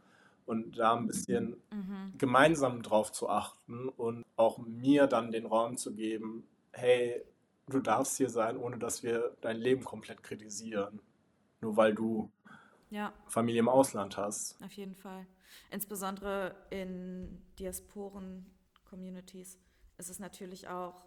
Und 0.45 0.77
da 0.77 0.97
ein 0.97 1.07
bisschen 1.07 1.57
mhm. 1.71 2.15
gemeinsam 2.19 2.83
drauf 2.83 3.13
zu 3.13 3.29
achten 3.29 3.89
und 3.91 4.25
auch 4.35 4.59
mir 4.59 5.07
dann 5.07 5.31
den 5.31 5.47
Raum 5.47 5.77
zu 5.77 5.95
geben, 5.95 6.49
hey, 6.73 7.23
du 7.69 7.79
darfst 7.79 8.17
hier 8.17 8.31
sein, 8.31 8.57
ohne 8.57 8.79
dass 8.79 9.05
wir 9.05 9.37
dein 9.41 9.59
Leben 9.59 9.85
komplett 9.85 10.25
kritisieren. 10.25 11.01
Nur 11.61 11.77
weil 11.77 11.95
du 11.95 12.33
ja. 12.91 13.13
Familie 13.29 13.61
im 13.61 13.69
Ausland 13.69 14.17
hast. 14.17 14.61
Auf 14.65 14.73
jeden 14.73 14.97
Fall. 14.97 15.29
Insbesondere 15.71 16.57
in 16.71 17.41
Diasporen-Communities 17.59 19.59
ist 19.99 20.09
es 20.09 20.19
natürlich 20.19 20.69
auch 20.69 21.05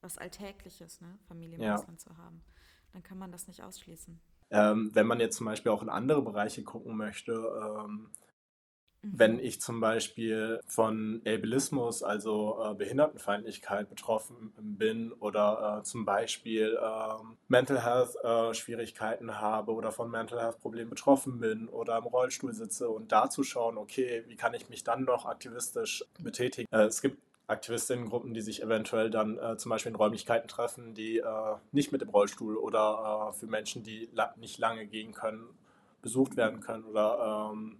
was 0.00 0.18
Alltägliches, 0.18 1.00
ne? 1.00 1.18
Familie 1.28 1.56
im 1.56 1.62
ja. 1.62 1.74
Ausland 1.74 2.00
zu 2.00 2.16
haben. 2.16 2.42
Dann 2.92 3.02
kann 3.02 3.18
man 3.18 3.30
das 3.30 3.46
nicht 3.46 3.62
ausschließen. 3.62 4.20
Ähm, 4.50 4.90
wenn 4.94 5.06
man 5.06 5.20
jetzt 5.20 5.36
zum 5.36 5.46
Beispiel 5.46 5.72
auch 5.72 5.82
in 5.82 5.88
andere 5.88 6.22
Bereiche 6.22 6.62
gucken 6.62 6.96
möchte, 6.96 7.32
ähm, 7.32 8.10
wenn 9.02 9.40
ich 9.40 9.60
zum 9.60 9.80
Beispiel 9.80 10.60
von 10.66 11.22
Ableismus, 11.26 12.04
also 12.04 12.58
äh, 12.62 12.74
Behindertenfeindlichkeit 12.74 13.88
betroffen 13.88 14.52
bin 14.56 15.12
oder 15.12 15.80
äh, 15.80 15.82
zum 15.82 16.04
Beispiel 16.04 16.78
äh, 16.80 17.14
Mental 17.48 17.82
Health 17.82 18.14
äh, 18.22 18.54
Schwierigkeiten 18.54 19.40
habe 19.40 19.72
oder 19.72 19.90
von 19.90 20.08
Mental 20.08 20.40
Health 20.40 20.60
Problemen 20.60 20.90
betroffen 20.90 21.40
bin 21.40 21.68
oder 21.68 21.98
im 21.98 22.04
Rollstuhl 22.04 22.52
sitze 22.52 22.88
und 22.88 23.10
da 23.10 23.28
zu 23.28 23.42
schauen, 23.42 23.76
okay, 23.76 24.22
wie 24.28 24.36
kann 24.36 24.54
ich 24.54 24.68
mich 24.68 24.84
dann 24.84 25.04
noch 25.04 25.26
aktivistisch 25.26 26.04
betätigen? 26.20 26.68
Äh, 26.72 26.84
es 26.84 27.02
gibt 27.02 27.18
Aktivistinnengruppen, 27.52 28.34
die 28.34 28.40
sich 28.40 28.62
eventuell 28.62 29.10
dann 29.10 29.38
äh, 29.38 29.56
zum 29.56 29.70
Beispiel 29.70 29.90
in 29.90 29.96
Räumlichkeiten 29.96 30.48
treffen, 30.48 30.94
die 30.94 31.18
äh, 31.18 31.54
nicht 31.70 31.92
mit 31.92 32.00
dem 32.00 32.08
Rollstuhl 32.08 32.56
oder 32.56 33.30
äh, 33.30 33.38
für 33.38 33.46
Menschen, 33.46 33.82
die 33.82 34.08
la 34.12 34.34
nicht 34.36 34.58
lange 34.58 34.86
gehen 34.86 35.12
können, 35.12 35.46
besucht 36.02 36.36
werden 36.36 36.60
können 36.60 36.84
oder 36.84 37.50
ähm, 37.52 37.78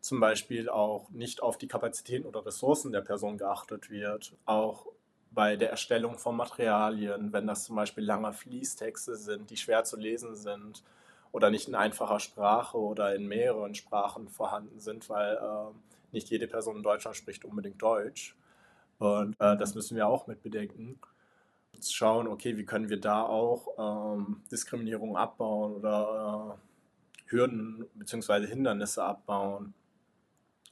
zum 0.00 0.18
Beispiel 0.18 0.68
auch 0.68 1.08
nicht 1.10 1.42
auf 1.42 1.58
die 1.58 1.68
Kapazitäten 1.68 2.26
oder 2.26 2.44
Ressourcen 2.44 2.90
der 2.92 3.02
Person 3.02 3.38
geachtet 3.38 3.88
wird. 3.88 4.32
Auch 4.46 4.86
bei 5.30 5.56
der 5.56 5.70
Erstellung 5.70 6.18
von 6.18 6.36
Materialien, 6.36 7.32
wenn 7.32 7.46
das 7.46 7.64
zum 7.64 7.76
Beispiel 7.76 8.04
lange 8.04 8.32
Fließtexte 8.32 9.16
sind, 9.16 9.50
die 9.50 9.56
schwer 9.56 9.84
zu 9.84 9.96
lesen 9.96 10.34
sind 10.34 10.82
oder 11.30 11.50
nicht 11.50 11.68
in 11.68 11.74
einfacher 11.74 12.20
Sprache 12.20 12.78
oder 12.78 13.14
in 13.14 13.26
mehreren 13.26 13.74
Sprachen 13.74 14.28
vorhanden 14.28 14.80
sind, 14.80 15.08
weil 15.08 15.36
äh, 15.36 15.72
nicht 16.12 16.28
jede 16.30 16.46
Person 16.46 16.76
in 16.76 16.82
Deutschland 16.82 17.16
spricht 17.16 17.44
unbedingt 17.44 17.80
Deutsch. 17.80 18.36
Und 19.02 19.34
äh, 19.40 19.56
das 19.56 19.74
müssen 19.74 19.96
wir 19.96 20.06
auch 20.06 20.28
mit 20.28 20.44
bedenken. 20.44 21.00
Schauen, 21.82 22.28
okay, 22.28 22.56
wie 22.56 22.64
können 22.64 22.88
wir 22.88 23.00
da 23.00 23.24
auch 23.24 24.14
ähm, 24.16 24.42
Diskriminierung 24.52 25.16
abbauen 25.16 25.72
oder 25.72 26.56
äh, 26.56 27.32
Hürden 27.32 27.84
bzw. 27.94 28.46
Hindernisse 28.46 29.02
abbauen 29.02 29.74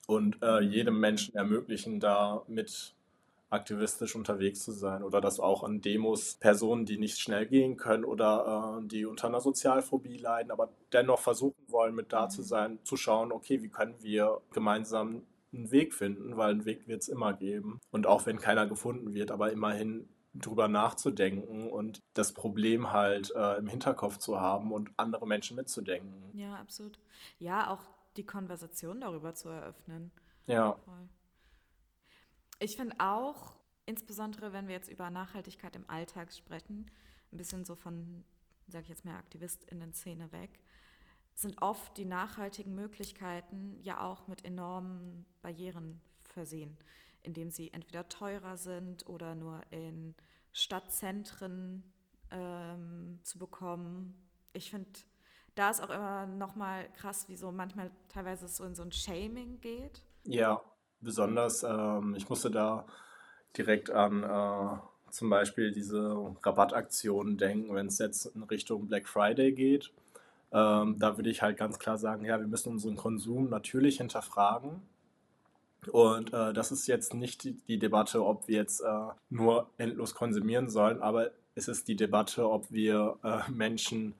und 0.06 0.40
äh, 0.42 0.60
jedem 0.60 1.00
Menschen 1.00 1.34
ermöglichen, 1.34 1.98
da 1.98 2.44
mit 2.46 2.94
aktivistisch 3.48 4.14
unterwegs 4.14 4.62
zu 4.62 4.70
sein 4.70 5.02
oder 5.02 5.20
dass 5.20 5.40
auch 5.40 5.64
an 5.64 5.80
Demos 5.80 6.36
Personen, 6.36 6.86
die 6.86 6.98
nicht 6.98 7.18
schnell 7.18 7.46
gehen 7.46 7.76
können 7.76 8.04
oder 8.04 8.78
äh, 8.80 8.86
die 8.86 9.06
unter 9.06 9.26
einer 9.26 9.40
Sozialphobie 9.40 10.18
leiden, 10.18 10.52
aber 10.52 10.68
dennoch 10.92 11.18
versuchen 11.18 11.64
wollen, 11.66 11.96
mit 11.96 12.12
da 12.12 12.28
zu 12.28 12.42
mhm. 12.42 12.46
sein, 12.46 12.78
zu 12.84 12.96
schauen, 12.96 13.32
okay, 13.32 13.60
wie 13.60 13.70
können 13.70 13.96
wir 14.00 14.40
gemeinsam 14.52 15.22
einen 15.52 15.70
Weg 15.70 15.94
finden, 15.94 16.36
weil 16.36 16.50
einen 16.50 16.64
Weg 16.64 16.86
wird 16.86 17.02
es 17.02 17.08
immer 17.08 17.32
geben. 17.32 17.80
Und 17.90 18.06
auch 18.06 18.26
wenn 18.26 18.38
keiner 18.38 18.66
gefunden 18.66 19.14
wird, 19.14 19.30
aber 19.30 19.52
immerhin 19.52 20.08
drüber 20.34 20.68
nachzudenken 20.68 21.68
und 21.68 22.02
das 22.14 22.32
Problem 22.32 22.92
halt 22.92 23.32
äh, 23.34 23.56
im 23.56 23.66
Hinterkopf 23.66 24.18
zu 24.18 24.40
haben 24.40 24.72
und 24.72 24.90
andere 24.96 25.26
Menschen 25.26 25.56
mitzudenken. 25.56 26.30
Ja, 26.34 26.54
absolut. 26.54 27.00
Ja, 27.38 27.70
auch 27.70 27.82
die 28.16 28.24
Konversation 28.24 29.00
darüber 29.00 29.34
zu 29.34 29.48
eröffnen. 29.48 30.12
Ja. 30.46 30.78
Ich 32.60 32.76
finde 32.76 32.94
auch, 32.98 33.56
insbesondere 33.86 34.52
wenn 34.52 34.68
wir 34.68 34.74
jetzt 34.74 34.90
über 34.90 35.10
Nachhaltigkeit 35.10 35.74
im 35.74 35.88
Alltag 35.88 36.32
sprechen, 36.32 36.90
ein 37.32 37.36
bisschen 37.36 37.64
so 37.64 37.74
von, 37.74 38.24
sage 38.68 38.82
ich 38.84 38.88
jetzt 38.88 39.04
mal, 39.04 39.16
AktivistInnen-Szene 39.16 40.30
weg, 40.32 40.60
sind 41.40 41.62
oft 41.62 41.96
die 41.96 42.04
nachhaltigen 42.04 42.74
Möglichkeiten 42.74 43.78
ja 43.80 44.00
auch 44.00 44.28
mit 44.28 44.44
enormen 44.44 45.24
Barrieren 45.40 46.00
versehen, 46.22 46.76
indem 47.22 47.50
sie 47.50 47.72
entweder 47.72 48.08
teurer 48.08 48.56
sind 48.56 49.08
oder 49.08 49.34
nur 49.34 49.62
in 49.70 50.14
Stadtzentren 50.52 51.82
ähm, 52.30 53.20
zu 53.22 53.38
bekommen. 53.38 54.14
Ich 54.52 54.70
finde, 54.70 54.90
da 55.54 55.70
ist 55.70 55.82
auch 55.82 55.90
immer 55.90 56.26
nochmal 56.26 56.90
krass, 56.92 57.28
wie 57.28 57.36
so 57.36 57.50
manchmal 57.50 57.90
teilweise 58.08 58.46
so 58.46 58.64
in 58.64 58.74
so 58.74 58.82
ein 58.82 58.92
Shaming 58.92 59.60
geht. 59.60 60.04
Ja, 60.24 60.60
besonders, 61.00 61.62
ähm, 61.62 62.14
ich 62.16 62.28
musste 62.28 62.50
da 62.50 62.86
direkt 63.56 63.90
an 63.90 64.22
äh, 64.22 65.10
zum 65.10 65.30
Beispiel 65.30 65.72
diese 65.72 66.34
Rabattaktionen 66.42 67.38
denken, 67.38 67.74
wenn 67.74 67.86
es 67.86 67.98
jetzt 67.98 68.26
in 68.26 68.42
Richtung 68.42 68.88
Black 68.88 69.08
Friday 69.08 69.52
geht. 69.52 69.90
Ähm, 70.52 70.98
da 70.98 71.16
würde 71.16 71.30
ich 71.30 71.42
halt 71.42 71.56
ganz 71.56 71.78
klar 71.78 71.98
sagen, 71.98 72.24
ja, 72.24 72.40
wir 72.40 72.46
müssen 72.46 72.72
unseren 72.72 72.96
Konsum 72.96 73.48
natürlich 73.48 73.98
hinterfragen. 73.98 74.82
Und 75.90 76.32
äh, 76.32 76.52
das 76.52 76.72
ist 76.72 76.86
jetzt 76.86 77.14
nicht 77.14 77.44
die, 77.44 77.52
die 77.68 77.78
Debatte, 77.78 78.24
ob 78.24 78.48
wir 78.48 78.56
jetzt 78.56 78.80
äh, 78.80 79.08
nur 79.30 79.70
endlos 79.78 80.14
konsumieren 80.14 80.68
sollen, 80.68 81.00
aber 81.00 81.30
es 81.54 81.68
ist 81.68 81.88
die 81.88 81.96
Debatte, 81.96 82.48
ob 82.48 82.70
wir 82.70 83.16
äh, 83.22 83.50
Menschen 83.50 84.14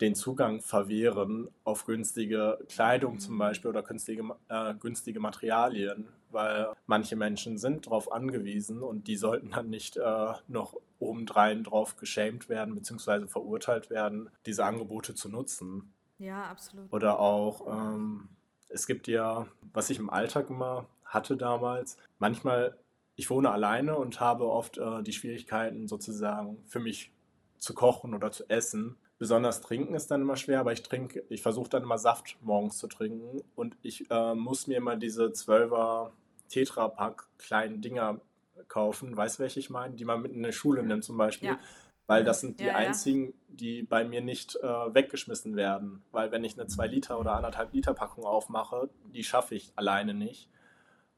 den 0.00 0.14
Zugang 0.14 0.60
verwehren 0.62 1.48
auf 1.64 1.84
günstige 1.84 2.58
Kleidung 2.68 3.18
zum 3.18 3.34
mhm. 3.34 3.38
Beispiel 3.38 3.70
oder 3.70 3.82
günstige, 3.82 4.34
äh, 4.48 4.74
günstige 4.74 5.20
Materialien, 5.20 6.08
weil 6.30 6.72
manche 6.86 7.16
Menschen 7.16 7.58
sind 7.58 7.86
darauf 7.86 8.10
angewiesen 8.10 8.82
und 8.82 9.08
die 9.08 9.16
sollten 9.16 9.50
dann 9.50 9.68
nicht 9.68 9.96
äh, 9.96 10.32
noch 10.48 10.74
obendrein 10.98 11.64
drauf 11.64 11.96
geschämt 11.96 12.48
werden 12.48 12.74
bzw. 12.74 13.26
verurteilt 13.26 13.90
werden, 13.90 14.30
diese 14.46 14.64
Angebote 14.64 15.14
zu 15.14 15.28
nutzen. 15.28 15.92
Ja, 16.18 16.44
absolut. 16.44 16.92
Oder 16.92 17.18
auch, 17.18 17.66
ähm, 17.66 18.28
es 18.68 18.86
gibt 18.86 19.08
ja, 19.08 19.46
was 19.72 19.90
ich 19.90 19.98
im 19.98 20.10
Alltag 20.10 20.50
immer 20.50 20.86
hatte 21.04 21.36
damals, 21.36 21.96
manchmal, 22.18 22.76
ich 23.16 23.28
wohne 23.28 23.50
alleine 23.50 23.96
und 23.96 24.20
habe 24.20 24.48
oft 24.48 24.78
äh, 24.78 25.02
die 25.02 25.12
Schwierigkeiten 25.12 25.88
sozusagen 25.88 26.58
für 26.66 26.80
mich 26.80 27.12
zu 27.58 27.74
kochen 27.74 28.14
oder 28.14 28.30
zu 28.30 28.48
essen 28.48 28.96
Besonders 29.20 29.60
trinken 29.60 29.94
ist 29.94 30.10
dann 30.10 30.22
immer 30.22 30.36
schwer, 30.36 30.60
aber 30.60 30.72
ich 30.72 30.82
trinke, 30.82 31.22
ich 31.28 31.42
versuche 31.42 31.68
dann 31.68 31.82
immer 31.82 31.98
Saft 31.98 32.38
morgens 32.40 32.78
zu 32.78 32.86
trinken 32.86 33.42
und 33.54 33.76
ich 33.82 34.10
äh, 34.10 34.34
muss 34.34 34.66
mir 34.66 34.78
immer 34.78 34.96
diese 34.96 35.26
12er 35.26 36.12
Tetra-Pack 36.48 37.28
kleinen 37.36 37.82
Dinger 37.82 38.22
kaufen, 38.68 39.14
weißt 39.14 39.38
du, 39.38 39.42
welche 39.42 39.60
ich 39.60 39.68
meine? 39.68 39.94
Die 39.94 40.06
man 40.06 40.22
mit 40.22 40.32
in 40.32 40.42
die 40.42 40.54
Schule 40.54 40.82
nimmt 40.82 41.04
zum 41.04 41.18
Beispiel. 41.18 41.50
Ja. 41.50 41.58
Weil 42.06 42.24
das 42.24 42.40
sind 42.40 42.60
die 42.60 42.64
ja, 42.64 42.76
einzigen, 42.76 43.34
die 43.48 43.82
bei 43.82 44.04
mir 44.06 44.22
nicht 44.22 44.56
äh, 44.56 44.94
weggeschmissen 44.94 45.54
werden. 45.54 46.02
Weil 46.12 46.32
wenn 46.32 46.42
ich 46.42 46.58
eine 46.58 46.66
2 46.66 46.86
Liter 46.86 47.20
oder 47.20 47.44
1,5 47.44 47.68
Liter 47.72 47.92
Packung 47.92 48.24
aufmache, 48.24 48.88
die 49.14 49.22
schaffe 49.22 49.54
ich 49.54 49.74
alleine 49.76 50.14
nicht. 50.14 50.48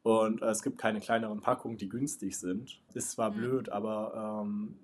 Und 0.02 0.42
äh, 0.42 0.47
es 0.47 0.64
gibt 0.64 0.76
keine 0.76 0.99
kleineren 0.99 1.40
Packungen, 1.40 1.76
die 1.76 1.88
günstig 1.88 2.37
sind. 2.37 2.82
Ist 2.94 3.12
zwar 3.12 3.30
mhm. 3.30 3.37
blöd, 3.37 3.68
aber 3.68 4.42
ähm, 4.44 4.80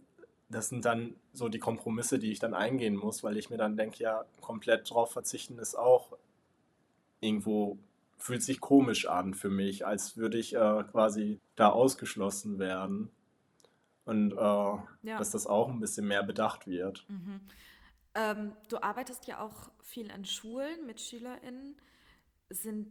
das 0.49 0.69
sind 0.69 0.85
dann 0.85 1.15
so 1.33 1.49
die 1.49 1.59
Kompromisse, 1.59 2.19
die 2.19 2.33
ich 2.33 2.39
dann 2.39 2.55
eingehen 2.55 2.97
muss, 2.97 3.23
weil 3.23 3.37
ich 3.37 3.51
mir 3.51 3.59
dann 3.59 3.77
denke, 3.77 4.03
ja, 4.03 4.25
komplett 4.41 4.91
drauf 4.91 5.13
verzichten 5.13 5.59
ist 5.59 5.75
auch 5.75 6.17
irgendwo, 7.21 7.79
fühlt 8.17 8.43
sich 8.43 8.61
komisch 8.61 9.07
an 9.07 9.35
für 9.35 9.51
mich, 9.51 9.87
als 9.87 10.17
würde 10.17 10.39
ich 10.39 10.55
äh, 10.55 10.85
quasi 10.91 11.41
da 11.57 11.69
ausgeschlossen 11.69 12.59
werden. 12.59 13.11
Und 14.05 14.33
äh, 14.33 14.37
ja. 14.37 15.19
dass 15.19 15.33
das 15.33 15.47
auch 15.47 15.69
ein 15.69 15.81
bisschen 15.81 16.07
mehr 16.07 16.23
bedacht 16.23 16.67
wird. 16.67 17.05
Mhm. 17.09 17.41
Ähm, 18.15 18.53
du 18.71 18.83
arbeitest 18.83 19.27
ja 19.27 19.41
auch 19.41 19.71
viel 19.83 20.11
in 20.11 20.25
Schulen 20.25 20.87
mit 20.87 20.99
SchülerInnen. 20.99 21.77
Sind 22.49 22.89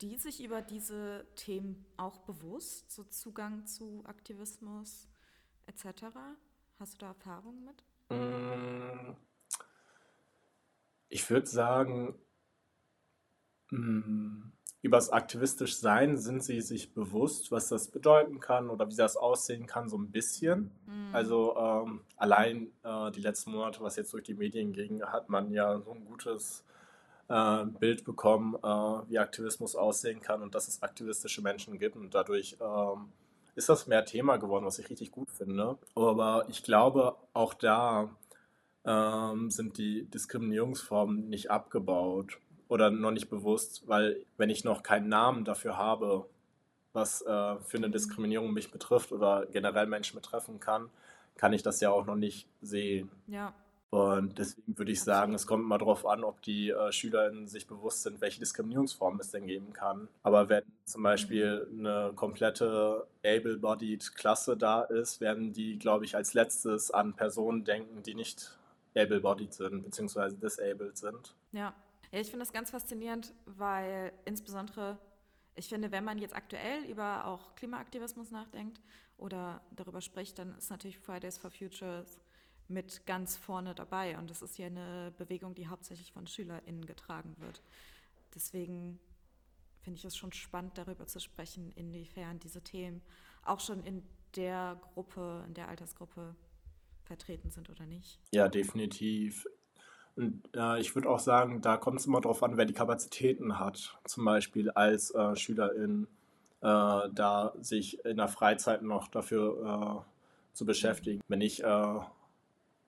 die 0.00 0.16
sich 0.16 0.42
über 0.42 0.62
diese 0.62 1.24
Themen 1.36 1.86
auch 1.96 2.18
bewusst, 2.18 2.90
so 2.90 3.04
Zugang 3.04 3.64
zu 3.64 4.02
Aktivismus 4.06 5.08
etc.? 5.66 6.06
Hast 6.78 6.94
du 6.94 6.98
da 6.98 7.08
Erfahrungen 7.08 7.64
mit? 7.64 7.82
Mm, 8.10 9.14
ich 11.08 11.28
würde 11.30 11.46
sagen, 11.46 12.14
mm, 13.70 14.52
über 14.82 14.98
das 14.98 15.10
aktivistisch 15.10 15.78
Sein 15.78 16.16
sind 16.16 16.44
sie 16.44 16.60
sich 16.60 16.92
bewusst, 16.92 17.50
was 17.50 17.68
das 17.68 17.88
bedeuten 17.88 18.40
kann 18.40 18.70
oder 18.70 18.88
wie 18.88 18.94
das 18.94 19.16
aussehen 19.16 19.66
kann, 19.66 19.88
so 19.88 19.96
ein 19.96 20.10
bisschen. 20.10 20.70
Mhm. 20.86 21.14
Also 21.14 21.56
ähm, 21.56 22.00
allein 22.16 22.70
äh, 22.84 23.10
die 23.10 23.20
letzten 23.20 23.52
Monate, 23.52 23.80
was 23.80 23.96
jetzt 23.96 24.12
durch 24.12 24.24
die 24.24 24.34
Medien 24.34 24.72
ging, 24.72 25.02
hat 25.02 25.28
man 25.28 25.50
ja 25.50 25.80
so 25.80 25.92
ein 25.92 26.04
gutes 26.04 26.62
äh, 27.28 27.64
Bild 27.64 28.04
bekommen, 28.04 28.54
äh, 28.54 29.10
wie 29.10 29.18
Aktivismus 29.18 29.74
aussehen 29.74 30.20
kann 30.20 30.42
und 30.42 30.54
dass 30.54 30.68
es 30.68 30.82
aktivistische 30.82 31.42
Menschen 31.42 31.78
gibt 31.78 31.96
und 31.96 32.14
dadurch 32.14 32.56
ähm, 32.60 33.12
ist 33.56 33.68
das 33.68 33.86
mehr 33.86 34.04
Thema 34.04 34.36
geworden, 34.36 34.66
was 34.66 34.78
ich 34.78 34.88
richtig 34.90 35.10
gut 35.10 35.30
finde. 35.30 35.78
Aber 35.94 36.46
ich 36.48 36.62
glaube, 36.62 37.16
auch 37.32 37.54
da 37.54 38.10
ähm, 38.84 39.50
sind 39.50 39.78
die 39.78 40.04
Diskriminierungsformen 40.04 41.28
nicht 41.28 41.50
abgebaut 41.50 42.38
oder 42.68 42.90
noch 42.90 43.10
nicht 43.10 43.30
bewusst, 43.30 43.88
weil 43.88 44.24
wenn 44.36 44.50
ich 44.50 44.64
noch 44.64 44.82
keinen 44.82 45.08
Namen 45.08 45.44
dafür 45.44 45.76
habe, 45.76 46.26
was 46.92 47.22
äh, 47.22 47.56
für 47.60 47.76
eine 47.76 47.90
Diskriminierung 47.90 48.52
mich 48.52 48.70
betrifft 48.70 49.12
oder 49.12 49.46
generell 49.46 49.86
Menschen 49.86 50.16
betreffen 50.16 50.60
kann, 50.60 50.90
kann 51.36 51.52
ich 51.52 51.62
das 51.62 51.80
ja 51.80 51.90
auch 51.90 52.06
noch 52.06 52.16
nicht 52.16 52.48
sehen. 52.62 53.10
Ja. 53.26 53.52
Und 53.90 54.38
deswegen 54.38 54.76
würde 54.76 54.92
ich 54.92 55.00
sagen, 55.00 55.34
es 55.34 55.46
kommt 55.46 55.62
immer 55.64 55.78
darauf 55.78 56.04
an, 56.06 56.24
ob 56.24 56.42
die 56.42 56.70
äh, 56.70 56.92
SchülerInnen 56.92 57.46
sich 57.46 57.66
bewusst 57.66 58.02
sind, 58.02 58.20
welche 58.20 58.40
Diskriminierungsformen 58.40 59.20
es 59.20 59.30
denn 59.30 59.46
geben 59.46 59.72
kann. 59.72 60.08
Aber 60.22 60.48
wenn 60.48 60.64
zum 60.84 61.02
Beispiel 61.02 61.68
eine 61.72 62.12
komplette 62.14 63.06
able-bodied 63.24 64.14
Klasse 64.16 64.56
da 64.56 64.82
ist, 64.82 65.20
werden 65.20 65.52
die, 65.52 65.78
glaube 65.78 66.04
ich, 66.04 66.16
als 66.16 66.34
letztes 66.34 66.90
an 66.90 67.14
Personen 67.14 67.64
denken, 67.64 68.02
die 68.02 68.14
nicht 68.14 68.58
able-bodied 68.96 69.54
sind, 69.54 69.84
beziehungsweise 69.84 70.36
disabled 70.36 70.96
sind. 70.96 71.34
Ja, 71.52 71.72
ja 72.10 72.20
ich 72.20 72.28
finde 72.28 72.44
das 72.44 72.52
ganz 72.52 72.70
faszinierend, 72.70 73.32
weil 73.44 74.12
insbesondere 74.24 74.98
ich 75.56 75.68
finde, 75.68 75.90
wenn 75.90 76.04
man 76.04 76.18
jetzt 76.18 76.36
aktuell 76.36 76.84
über 76.84 77.24
auch 77.24 77.54
Klimaaktivismus 77.56 78.30
nachdenkt 78.30 78.80
oder 79.16 79.62
darüber 79.74 80.02
spricht, 80.02 80.38
dann 80.38 80.54
ist 80.58 80.70
natürlich 80.70 80.98
Fridays 80.98 81.38
for 81.38 81.50
Futures 81.50 82.20
mit 82.68 83.06
ganz 83.06 83.36
vorne 83.36 83.74
dabei. 83.74 84.18
Und 84.18 84.30
das 84.30 84.42
ist 84.42 84.58
ja 84.58 84.66
eine 84.66 85.12
Bewegung, 85.16 85.54
die 85.54 85.68
hauptsächlich 85.68 86.12
von 86.12 86.26
SchülerInnen 86.26 86.86
getragen 86.86 87.34
wird. 87.38 87.62
Deswegen 88.34 88.98
finde 89.82 89.98
ich 89.98 90.04
es 90.04 90.16
schon 90.16 90.32
spannend, 90.32 90.76
darüber 90.76 91.06
zu 91.06 91.20
sprechen, 91.20 91.72
inwiefern 91.76 92.40
diese 92.40 92.62
Themen 92.62 93.02
auch 93.44 93.60
schon 93.60 93.84
in 93.84 94.02
der 94.34 94.80
Gruppe, 94.82 95.44
in 95.46 95.54
der 95.54 95.68
Altersgruppe 95.68 96.34
vertreten 97.04 97.50
sind 97.50 97.70
oder 97.70 97.86
nicht. 97.86 98.18
Ja, 98.32 98.48
definitiv. 98.48 99.46
Und 100.16 100.42
äh, 100.54 100.80
ich 100.80 100.94
würde 100.94 101.08
auch 101.08 101.18
sagen, 101.18 101.60
da 101.60 101.76
kommt 101.76 102.00
es 102.00 102.06
immer 102.06 102.20
darauf 102.20 102.42
an, 102.42 102.56
wer 102.56 102.64
die 102.64 102.74
Kapazitäten 102.74 103.58
hat. 103.58 103.98
Zum 104.04 104.24
Beispiel 104.24 104.70
als 104.70 105.14
äh, 105.14 105.36
Schülerin, 105.36 106.08
äh, 106.62 106.66
da 106.66 107.52
sich 107.60 108.04
in 108.04 108.16
der 108.16 108.28
Freizeit 108.28 108.82
noch 108.82 109.08
dafür 109.08 110.04
äh, 110.04 110.56
zu 110.56 110.64
beschäftigen. 110.64 111.20
Wenn 111.28 111.42
ich 111.42 111.62
äh, 111.62 112.00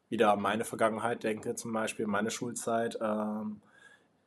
wieder 0.09 0.33
an 0.33 0.41
meine 0.41 0.65
Vergangenheit 0.65 1.23
denke, 1.23 1.55
zum 1.55 1.73
Beispiel 1.73 2.07
meine 2.07 2.31
Schulzeit, 2.31 2.99
ähm, 3.00 3.61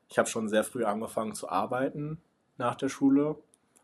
ich 0.09 0.17
habe 0.19 0.29
schon 0.29 0.49
sehr 0.49 0.63
früh 0.63 0.83
angefangen 0.83 1.33
zu 1.33 1.49
arbeiten 1.49 2.19
nach 2.57 2.75
der 2.75 2.89
Schule 2.89 3.37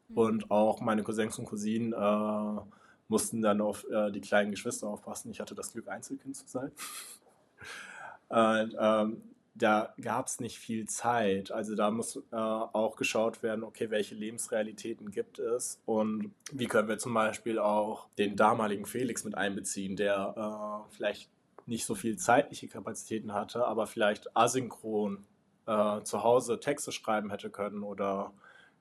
mhm. 0.10 0.18
und 0.18 0.52
auch 0.52 0.82
meine 0.82 1.04
Cousins 1.04 1.40
und 1.40 1.46
Cousinen 1.46 1.94
äh, 1.94 2.62
mussten 3.10 3.42
dann 3.42 3.62
auf 3.62 3.86
die 4.14 4.20
kleinen 4.20 4.52
Geschwister 4.52 4.86
aufpassen. 4.86 5.32
Ich 5.32 5.40
hatte 5.40 5.56
das 5.56 5.72
Glück, 5.72 5.88
Einzelkind 5.88 6.36
zu 6.36 6.46
sein. 6.46 6.74
Und, 8.28 8.76
ähm, 8.78 9.24
da 9.58 9.94
gab 10.00 10.28
es 10.28 10.40
nicht 10.40 10.60
viel 10.60 10.88
Zeit. 10.88 11.52
Also 11.52 11.76
da 11.76 11.90
muss 11.92 12.16
äh, 12.16 12.36
auch 12.36 12.96
geschaut 12.96 13.42
werden, 13.44 13.64
okay, 13.64 13.90
welche 13.90 14.16
Lebensrealitäten 14.16 15.12
gibt 15.12 15.40
es 15.40 15.82
und 15.86 16.32
wie 16.52 16.68
können 16.68 16.88
wir 16.88 16.98
zum 16.98 17.14
Beispiel 17.14 17.60
auch 17.60 18.08
den 18.18 18.36
damaligen 18.36 18.86
Felix 18.86 19.24
mit 19.24 19.36
einbeziehen, 19.36 19.96
der 19.96 20.86
äh, 20.90 20.96
vielleicht 20.96 21.30
nicht 21.68 21.86
so 21.86 21.96
viel 21.96 22.18
zeitliche 22.18 22.68
Kapazitäten 22.68 23.34
hatte, 23.34 23.66
aber 23.66 23.88
vielleicht 23.88 24.36
asynchron 24.36 25.26
äh, 25.66 26.02
zu 26.02 26.24
Hause 26.24 26.60
Texte 26.60 26.92
schreiben 26.92 27.30
hätte 27.30 27.50
können 27.50 27.84
oder 27.84 28.34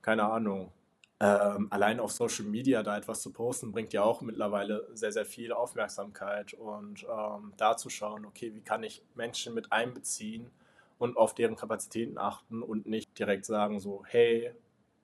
keine 0.02 0.24
Ahnung, 0.24 0.72
ähm, 1.18 1.68
allein 1.70 1.98
auf 1.98 2.12
Social 2.12 2.44
Media 2.44 2.82
da 2.82 2.96
etwas 2.96 3.22
zu 3.22 3.32
posten, 3.32 3.72
bringt 3.72 3.92
ja 3.92 4.02
auch 4.02 4.20
mittlerweile 4.20 4.86
sehr, 4.92 5.12
sehr 5.12 5.24
viel 5.24 5.52
Aufmerksamkeit 5.52 6.52
und 6.54 7.04
ähm, 7.04 7.52
da 7.56 7.76
zu 7.76 7.88
schauen, 7.88 8.26
okay, 8.26 8.54
wie 8.54 8.60
kann 8.60 8.82
ich 8.82 9.02
Menschen 9.14 9.54
mit 9.54 9.72
einbeziehen 9.72 10.50
und 10.98 11.16
auf 11.16 11.34
deren 11.34 11.56
Kapazitäten 11.56 12.18
achten 12.18 12.62
und 12.62 12.86
nicht 12.86 13.18
direkt 13.18 13.46
sagen 13.46 13.80
so, 13.80 14.04
hey, 14.06 14.52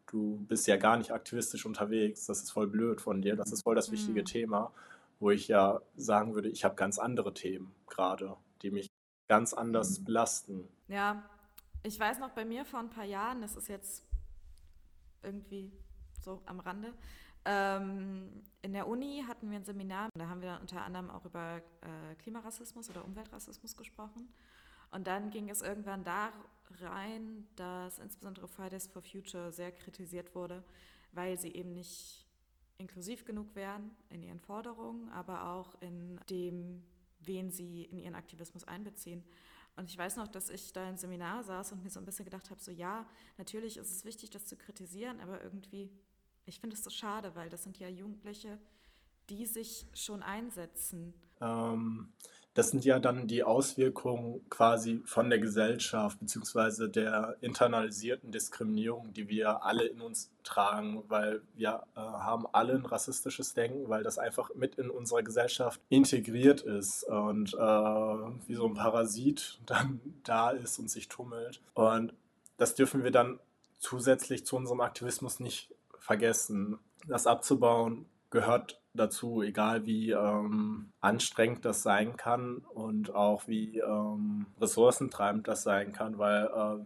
du 0.07 0.37
bist 0.49 0.67
ja 0.67 0.77
gar 0.77 0.99
nicht 0.99 1.13
aktivistisch 1.13 1.65
unterwegs, 1.65 2.27
das 2.27 2.43
ist 2.43 2.51
voll 2.51 2.67
blöd 2.67 3.01
von 3.01 3.23
dir, 3.23 3.35
das 3.35 3.51
ist 3.51 3.63
voll 3.63 3.75
das 3.75 3.91
wichtige 3.91 4.21
mhm. 4.21 4.27
Thema, 4.27 4.73
wo 5.23 5.31
ich 5.31 5.47
ja 5.47 5.81
sagen 5.95 6.35
würde, 6.35 6.49
ich 6.49 6.65
habe 6.65 6.75
ganz 6.75 6.99
andere 6.99 7.33
Themen 7.33 7.73
gerade, 7.87 8.37
die 8.61 8.73
mich 8.73 8.91
ganz 9.29 9.55
anders 9.55 10.01
mhm. 10.01 10.05
belasten. 10.05 10.69
Ja, 10.89 11.23
ich 11.85 11.99
weiß 11.99 12.19
noch 12.19 12.31
bei 12.31 12.45
mir 12.45 12.65
vor 12.65 12.81
ein 12.81 12.91
paar 12.91 13.05
Jahren, 13.05 13.41
das 13.41 13.55
ist 13.55 13.69
jetzt 13.69 14.05
irgendwie 15.23 15.73
so 16.21 16.43
am 16.45 16.59
Rande. 16.59 16.93
Ähm, 17.45 18.43
in 18.63 18.73
der 18.73 18.89
Uni 18.89 19.25
hatten 19.27 19.49
wir 19.49 19.59
ein 19.59 19.65
Seminar, 19.65 20.09
da 20.15 20.29
haben 20.29 20.43
wir 20.43 20.59
unter 20.61 20.83
anderem 20.83 21.09
auch 21.09 21.25
über 21.25 21.59
äh, 21.83 22.17
Klimarassismus 22.17 22.91
oder 22.91 23.05
Umweltrassismus 23.05 23.77
gesprochen. 23.77 24.29
Und 24.91 25.07
dann 25.07 25.31
ging 25.31 25.49
es 25.51 25.63
irgendwann 25.63 26.03
da 26.03 26.33
rein, 26.81 27.47
dass 27.55 28.01
insbesondere 28.01 28.49
Fridays 28.49 28.89
for 28.89 29.03
Future 29.03 29.53
sehr 29.53 29.71
kritisiert 29.71 30.35
wurde, 30.35 30.65
weil 31.13 31.39
sie 31.39 31.55
eben 31.55 31.73
nicht 31.75 32.27
inklusiv 32.79 33.25
genug 33.25 33.55
wären 33.55 33.91
in 34.11 34.23
ihren 34.23 34.41
Forderungen, 34.41 35.09
aber 35.11 35.49
auch 35.53 35.81
in 35.81 36.19
dem, 36.31 36.83
wen 37.21 37.51
sie 37.51 37.85
in 37.85 37.99
ihren 37.99 38.15
Aktivismus 38.15 38.65
einbeziehen. 38.65 39.23
Und 39.77 39.89
ich 39.89 39.97
weiß 39.97 40.17
noch, 40.17 40.29
dass 40.29 40.51
ich 40.51 40.73
da 40.73 40.89
im 40.89 40.97
Seminar 40.97 41.45
saß 41.45 41.73
und 41.73 41.83
mir 41.83 41.91
so 41.91 42.01
ein 42.01 42.05
bisschen 42.05 42.25
gedacht 42.25 42.51
habe, 42.51 42.61
so 42.61 42.71
ja, 42.71 43.07
natürlich 43.39 43.79
ist 43.79 43.91
es 43.91 44.05
wichtig, 44.05 44.31
das 44.31 44.47
zu 44.47 44.57
kritisieren, 44.57 45.21
aber 45.21 45.43
irgendwie 45.43 45.91
ich 46.45 46.61
finde 46.61 46.77
es 46.77 46.85
so 46.85 46.91
schade, 46.91 47.35
weil 47.35 47.49
das 47.49 47.63
sind 47.63 47.79
ja 47.79 47.89
Jugendliche, 47.89 48.59
die 49.29 49.47
sich 49.47 49.87
schon 49.95 50.23
einsetzen. 50.23 51.15
Ähm, 51.41 52.13
das 52.55 52.71
sind 52.71 52.85
ja 52.85 52.99
dann 52.99 53.27
die 53.27 53.45
Auswirkungen 53.45 54.47
quasi 54.51 55.01
von 55.07 55.31
der 55.31 55.39
Gesellschaft 55.39 56.21
beziehungsweise 56.21 56.91
der 56.91 57.37
internalisierten 57.41 58.31
Diskriminierung, 58.31 59.13
die 59.15 59.29
wir 59.29 59.65
alle 59.65 59.85
in 59.85 60.03
uns 60.03 60.31
tragen, 60.45 61.03
weil 61.09 61.41
wir 61.55 61.85
äh, 61.97 62.01
haben 62.01 62.47
alle 62.53 62.75
ein 62.75 62.85
rassistisches 62.85 63.55
Denken, 63.55 63.89
weil 63.89 64.03
das 64.03 64.19
einfach 64.19 64.55
mit 64.55 64.75
in 64.75 64.91
unserer 64.91 65.23
Gesellschaft 65.23 65.81
integriert 65.89 66.61
ist 66.61 67.05
und 67.05 67.55
äh, 67.55 67.57
wie 67.57 68.55
so 68.55 68.67
ein 68.67 68.75
Parasit 68.75 69.61
dann 69.67 70.01
da 70.25 70.51
ist 70.51 70.79
und 70.79 70.91
sich 70.91 71.09
tummelt. 71.09 71.61
Und 71.73 72.13
das 72.59 72.75
dürfen 72.75 73.03
wir 73.03 73.11
dann 73.11 73.41
zusätzlich 73.79 74.45
zu 74.45 74.57
unserem 74.57 74.83
Aktivismus 74.83 75.41
nicht 75.41 75.75
vergessen. 75.99 76.79
Das 77.09 77.27
abzubauen 77.27 78.05
gehört 78.31 78.82
dazu, 78.95 79.43
egal 79.43 79.87
wie 79.87 80.11
ähm, 80.11 80.91
anstrengend 81.01 81.65
das 81.65 81.83
sein 81.83 82.17
kann 82.17 82.59
und 82.59 83.15
auch 83.15 83.49
wie 83.49 83.79
ähm, 83.79 84.47
ressourcentreibend 84.61 85.49
das 85.49 85.63
sein 85.63 85.93
kann, 85.93 86.19
weil 86.19 86.45
äh, 86.45 86.85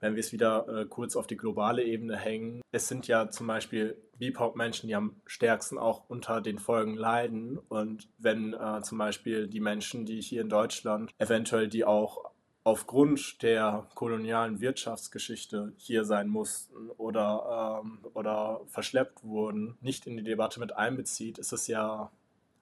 wenn 0.00 0.14
wir 0.16 0.20
es 0.20 0.32
wieder 0.32 0.66
äh, 0.68 0.84
kurz 0.84 1.14
auf 1.14 1.28
die 1.28 1.36
globale 1.36 1.84
Ebene 1.84 2.16
hängen, 2.16 2.60
es 2.72 2.88
sind 2.88 3.06
ja 3.06 3.30
zum 3.30 3.46
Beispiel 3.46 3.96
BIPOC-Menschen, 4.18 4.88
die 4.88 4.96
am 4.96 5.16
stärksten 5.26 5.78
auch 5.78 6.02
unter 6.08 6.40
den 6.40 6.58
Folgen 6.58 6.96
leiden. 6.96 7.58
Und 7.68 8.08
wenn 8.18 8.52
äh, 8.52 8.82
zum 8.82 8.98
Beispiel 8.98 9.46
die 9.46 9.60
Menschen, 9.60 10.04
die 10.04 10.20
hier 10.20 10.42
in 10.42 10.48
Deutschland 10.48 11.12
eventuell 11.18 11.68
die 11.68 11.84
auch 11.84 12.31
aufgrund 12.64 13.42
der 13.42 13.86
kolonialen 13.94 14.60
Wirtschaftsgeschichte 14.60 15.72
hier 15.76 16.04
sein 16.04 16.28
mussten 16.28 16.90
oder, 16.90 17.80
ähm, 17.82 17.98
oder 18.14 18.60
verschleppt 18.68 19.24
wurden, 19.24 19.76
nicht 19.80 20.06
in 20.06 20.16
die 20.16 20.22
Debatte 20.22 20.60
mit 20.60 20.76
einbezieht, 20.76 21.38
ist 21.38 21.52
es 21.52 21.66
ja, 21.66 22.10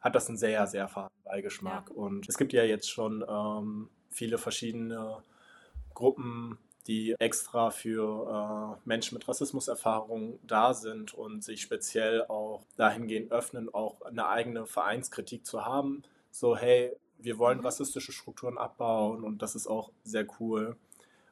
hat 0.01 0.15
das 0.15 0.29
einen 0.29 0.39
sehr, 0.39 0.67
sehr 0.67 0.89
faden 0.89 1.11
Beigeschmack. 1.25 1.91
Ja. 1.91 1.95
Und 1.95 2.29
es 2.29 2.39
gibt 2.39 2.53
ja 2.53 2.65
jetzt 2.65 2.91
schon 2.91 3.25
ähm, 3.29 3.89
viele 4.09 4.39
verschiedene 4.39 5.23
Gruppen, 5.95 6.59
die 6.87 7.15
extra 7.19 7.71
für 7.71 8.79
äh, 8.79 8.89
Menschen 8.89 9.17
mit 9.17 9.29
Rassismuserfahrung 9.29 10.39
da 10.47 10.73
sind 10.73 11.13
und 11.13 11.45
sich 11.45 11.61
speziell 11.61 12.25
auch 12.25 12.65
dahingehend 12.77 13.31
öffnen, 13.33 13.73
auch 13.73 14.01
eine 14.03 14.27
eigene 14.29 14.67
Vereinskritik 14.67 15.45
zu 15.45 15.67
haben. 15.67 16.03
So, 16.31 16.57
hey, 16.57 16.97
wir 17.23 17.39
wollen 17.39 17.61
rassistische 17.61 18.13
Strukturen 18.13 18.59
abbauen 18.59 19.25
und 19.25 19.43
das 19.43 19.55
ist 19.55 19.67
auch 19.67 19.93
sehr 20.05 20.27
cool, 20.39 20.77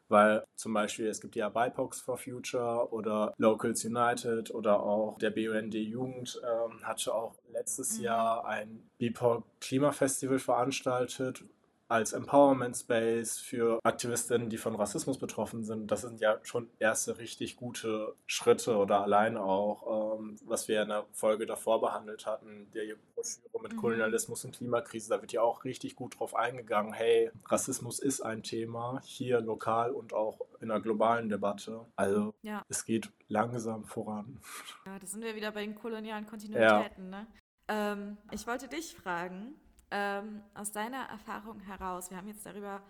weil 0.09 0.45
zum 0.57 0.73
Beispiel 0.73 1.07
es 1.07 1.21
gibt 1.21 1.37
ja 1.37 1.49
BIPOX 1.49 2.01
for 2.01 2.17
Future 2.17 2.91
oder 2.93 3.35
Locals 3.37 3.85
United 3.85 4.55
oder 4.55 4.81
auch 4.81 5.19
der 5.19 5.31
BUND 5.31 5.75
Jugend 5.75 6.41
ähm, 6.45 6.83
hatte 6.83 7.15
auch 7.15 7.35
letztes 7.53 7.99
mhm. 7.99 8.05
Jahr 8.05 8.47
ein 8.47 8.89
BIPOC 8.99 9.45
Klimafestival 9.61 10.39
veranstaltet, 10.39 11.45
als 11.89 12.13
Empowerment 12.13 12.77
Space 12.77 13.39
für 13.39 13.81
Aktivistinnen, 13.83 14.51
die 14.51 14.59
von 14.59 14.77
Rassismus 14.77 15.19
betroffen 15.19 15.65
sind. 15.65 15.91
Das 15.91 16.03
sind 16.03 16.21
ja 16.21 16.39
schon 16.43 16.69
erste 16.79 17.19
richtig 17.19 17.57
gute 17.57 18.15
Schritte 18.27 18.77
oder 18.77 19.03
allein 19.03 19.39
auch, 19.39 20.19
ähm, 20.19 20.37
was 20.45 20.69
wir 20.69 20.83
in 20.83 20.89
der 20.89 21.07
Folge 21.13 21.47
davor 21.47 21.81
behandelt 21.81 22.27
hatten, 22.27 22.71
der 22.75 22.95
Broschüre 23.15 23.63
mit 23.63 23.73
mhm. 23.73 23.79
Kolonialismus 23.79 24.45
und 24.45 24.55
Klimakrise. 24.55 25.09
Da 25.09 25.21
wird 25.23 25.33
ja 25.33 25.41
auch 25.41 25.65
richtig 25.65 25.97
gut 25.97 26.19
drauf 26.19 26.35
eingegangen. 26.35 26.93
Hey, 26.93 27.31
Rassismus 27.47 27.99
ist 27.99 28.21
ein 28.21 28.43
Thema 28.43 29.01
hier 29.05 29.41
lokal 29.41 29.93
und 29.93 30.13
auch 30.13 30.39
in 30.61 30.69
der 30.69 30.81
globalen 30.81 31.31
Debatte. 31.31 31.87
Also 31.97 32.35
ja. 32.43 32.63
es 32.69 32.85
geht 32.85 33.11
langsam 33.29 33.85
voran. 33.85 34.41
Ja, 34.85 34.99
da 34.99 35.07
sind 35.07 35.25
wir 35.25 35.35
wieder 35.35 35.53
bei 35.53 35.61
den 35.65 35.75
kolonialen 35.75 36.27
Kontinuitäten. 36.27 37.13
Ja. 37.13 37.21
Ne? 37.21 37.27
Ähm, 37.69 38.19
ich 38.31 38.47
wollte 38.47 38.69
dich 38.69 38.95
fragen, 38.95 39.55
ähm, 39.91 40.43
aus 40.55 40.73
deiner 40.73 41.05
Erfahrung 41.05 41.61
heraus, 41.61 42.11
wir 42.11 42.17
haben 42.17 42.29
jetzt 42.29 42.45
darüber 42.45 42.83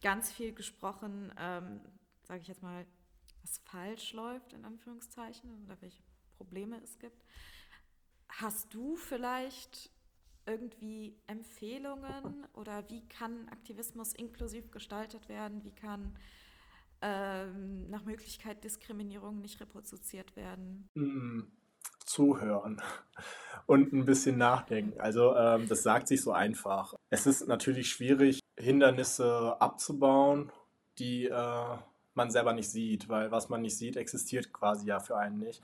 ganz 0.00 0.30
viel 0.32 0.52
gesprochen, 0.52 1.32
ähm, 1.38 1.80
sage 2.22 2.40
ich 2.42 2.48
jetzt 2.48 2.62
mal, 2.62 2.86
was 3.42 3.58
falsch 3.58 4.12
läuft, 4.12 4.52
in 4.52 4.64
Anführungszeichen, 4.64 5.64
oder 5.64 5.80
welche 5.80 6.02
Probleme 6.36 6.80
es 6.82 6.98
gibt. 6.98 7.24
Hast 8.28 8.72
du 8.74 8.96
vielleicht 8.96 9.90
irgendwie 10.46 11.16
Empfehlungen 11.26 12.46
oder 12.54 12.88
wie 12.88 13.06
kann 13.08 13.48
Aktivismus 13.50 14.14
inklusiv 14.14 14.70
gestaltet 14.70 15.28
werden? 15.28 15.62
Wie 15.64 15.74
kann 15.74 16.16
ähm, 17.02 17.88
nach 17.90 18.04
Möglichkeit 18.04 18.64
Diskriminierung 18.64 19.40
nicht 19.40 19.60
reproduziert 19.60 20.34
werden? 20.36 20.88
Zuhören 22.08 22.80
und 23.66 23.92
ein 23.92 24.04
bisschen 24.04 24.38
nachdenken. 24.38 25.00
Also 25.00 25.36
ähm, 25.36 25.68
das 25.68 25.82
sagt 25.82 26.08
sich 26.08 26.22
so 26.22 26.32
einfach. 26.32 26.94
Es 27.10 27.26
ist 27.26 27.46
natürlich 27.46 27.90
schwierig, 27.90 28.40
Hindernisse 28.58 29.56
abzubauen, 29.60 30.50
die 30.98 31.26
äh, 31.26 31.76
man 32.14 32.30
selber 32.30 32.52
nicht 32.52 32.70
sieht, 32.70 33.08
weil 33.08 33.30
was 33.30 33.48
man 33.48 33.62
nicht 33.62 33.78
sieht, 33.78 33.96
existiert 33.96 34.52
quasi 34.52 34.86
ja 34.86 35.00
für 35.00 35.16
einen 35.16 35.38
nicht. 35.38 35.62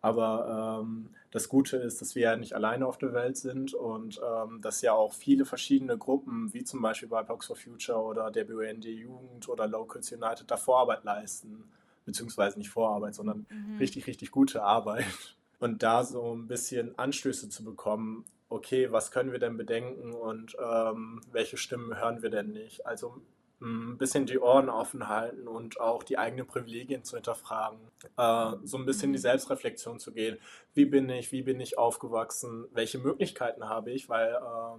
Aber 0.00 0.80
ähm, 0.80 1.10
das 1.32 1.48
Gute 1.48 1.76
ist, 1.76 2.00
dass 2.00 2.14
wir 2.14 2.22
ja 2.22 2.36
nicht 2.36 2.54
alleine 2.54 2.86
auf 2.86 2.98
der 2.98 3.12
Welt 3.12 3.36
sind 3.36 3.74
und 3.74 4.20
ähm, 4.24 4.60
dass 4.62 4.80
ja 4.80 4.92
auch 4.92 5.12
viele 5.12 5.44
verschiedene 5.44 5.98
Gruppen, 5.98 6.54
wie 6.54 6.62
zum 6.62 6.80
Beispiel 6.80 7.08
bei 7.08 7.22
Blocks 7.22 7.46
for 7.46 7.56
Future 7.56 7.98
oder 7.98 8.30
der 8.30 8.44
BUND 8.44 8.84
Jugend 8.84 9.48
oder 9.48 9.66
Locals 9.66 10.12
United, 10.12 10.48
da 10.48 10.56
Vorarbeit 10.56 11.02
leisten. 11.04 11.64
Beziehungsweise 12.04 12.58
nicht 12.58 12.70
Vorarbeit, 12.70 13.14
sondern 13.14 13.46
mhm. 13.50 13.76
richtig, 13.78 14.06
richtig 14.06 14.30
gute 14.30 14.62
Arbeit. 14.62 15.36
Und 15.58 15.82
da 15.82 16.04
so 16.04 16.34
ein 16.34 16.46
bisschen 16.46 16.98
Anstöße 16.98 17.48
zu 17.48 17.64
bekommen, 17.64 18.24
okay, 18.48 18.90
was 18.92 19.10
können 19.10 19.32
wir 19.32 19.38
denn 19.38 19.56
bedenken 19.56 20.12
und 20.12 20.56
ähm, 20.58 21.20
welche 21.32 21.56
Stimmen 21.56 21.98
hören 21.98 22.22
wir 22.22 22.30
denn 22.30 22.52
nicht? 22.52 22.86
Also 22.86 23.20
ein 23.60 23.98
bisschen 23.98 24.26
die 24.26 24.38
Ohren 24.38 24.68
offen 24.68 25.08
halten 25.08 25.48
und 25.48 25.80
auch 25.80 26.04
die 26.04 26.16
eigenen 26.16 26.46
Privilegien 26.46 27.02
zu 27.02 27.16
hinterfragen, 27.16 27.80
äh, 28.16 28.52
so 28.62 28.76
ein 28.78 28.86
bisschen 28.86 29.12
die 29.12 29.18
mhm. 29.18 29.22
Selbstreflexion 29.22 29.98
zu 29.98 30.12
gehen. 30.12 30.38
Wie 30.74 30.84
bin 30.84 31.08
ich, 31.08 31.32
wie 31.32 31.42
bin 31.42 31.58
ich 31.60 31.76
aufgewachsen, 31.76 32.66
welche 32.72 32.98
Möglichkeiten 32.98 33.68
habe 33.68 33.90
ich, 33.90 34.08
weil 34.08 34.34
äh, 34.34 34.78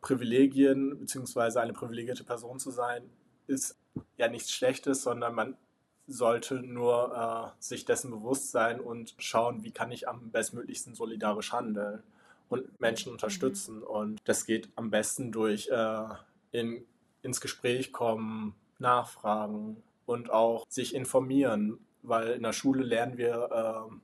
Privilegien 0.00 0.98
bzw. 0.98 1.60
eine 1.60 1.72
privilegierte 1.72 2.24
Person 2.24 2.58
zu 2.58 2.72
sein, 2.72 3.08
ist 3.46 3.78
ja 4.16 4.28
nichts 4.28 4.50
Schlechtes, 4.50 5.02
sondern 5.02 5.34
man 5.34 5.56
sollte 6.06 6.56
nur 6.56 7.54
äh, 7.56 7.62
sich 7.62 7.84
dessen 7.84 8.10
bewusst 8.10 8.50
sein 8.50 8.80
und 8.80 9.14
schauen, 9.18 9.64
wie 9.64 9.70
kann 9.70 9.92
ich 9.92 10.08
am 10.08 10.30
bestmöglichsten 10.30 10.94
solidarisch 10.94 11.52
handeln 11.52 12.02
und 12.48 12.80
Menschen 12.80 13.10
mhm. 13.10 13.14
unterstützen. 13.14 13.78
Mhm. 13.78 13.84
Und 13.84 14.20
das 14.24 14.46
geht 14.46 14.68
am 14.76 14.90
besten 14.90 15.32
durch 15.32 15.68
äh, 15.68 16.04
in 16.52 16.84
ins 17.24 17.40
Gespräch 17.40 17.92
kommen, 17.92 18.54
nachfragen 18.78 19.82
und 20.06 20.30
auch 20.30 20.66
sich 20.68 20.94
informieren, 20.94 21.78
weil 22.02 22.32
in 22.32 22.42
der 22.42 22.52
Schule 22.52 22.84
lernen 22.84 23.16
wir 23.16 23.88
äh, 23.90 23.94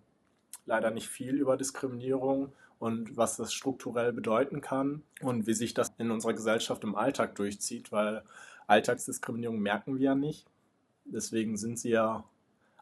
leider 0.65 0.91
nicht 0.91 1.09
viel 1.09 1.37
über 1.37 1.57
Diskriminierung 1.57 2.53
und 2.79 3.17
was 3.17 3.37
das 3.37 3.53
strukturell 3.53 4.13
bedeuten 4.13 4.63
kann 4.63 5.03
und 5.21 5.47
wie 5.47 5.53
sich 5.53 5.75
das 5.75 5.93
in 5.99 6.11
unserer 6.11 6.33
Gesellschaft 6.33 6.83
im 6.83 6.95
Alltag 6.95 7.35
durchzieht, 7.35 7.93
weil 7.93 8.23
Alltagsdiskriminierung 8.67 9.59
merken 9.59 9.99
wir 9.99 10.05
ja 10.05 10.15
nicht. 10.15 10.47
Deswegen 11.05 11.57
sind 11.57 11.79
sie 11.79 11.91
ja 11.91 12.25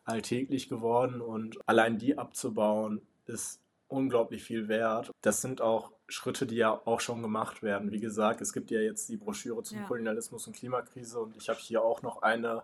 alltäglich 0.04 0.68
geworden 0.68 1.20
und 1.20 1.58
allein 1.68 1.98
die 1.98 2.16
abzubauen 2.16 3.02
ist 3.26 3.60
unglaublich 3.88 4.42
viel 4.42 4.68
wert. 4.68 5.10
Das 5.22 5.40
sind 5.40 5.60
auch 5.60 5.92
Schritte, 6.08 6.46
die 6.46 6.56
ja 6.56 6.80
auch 6.84 7.00
schon 7.00 7.22
gemacht 7.22 7.62
werden. 7.62 7.90
Wie 7.92 8.00
gesagt, 8.00 8.40
es 8.40 8.52
gibt 8.52 8.70
ja 8.70 8.80
jetzt 8.80 9.08
die 9.08 9.16
Broschüre 9.16 9.62
zum 9.62 9.78
ja. 9.78 9.84
Kolonialismus 9.84 10.46
und 10.46 10.56
Klimakrise 10.56 11.20
und 11.20 11.36
ich 11.36 11.48
habe 11.48 11.58
hier 11.58 11.82
auch 11.82 12.02
noch 12.02 12.22
eine, 12.22 12.62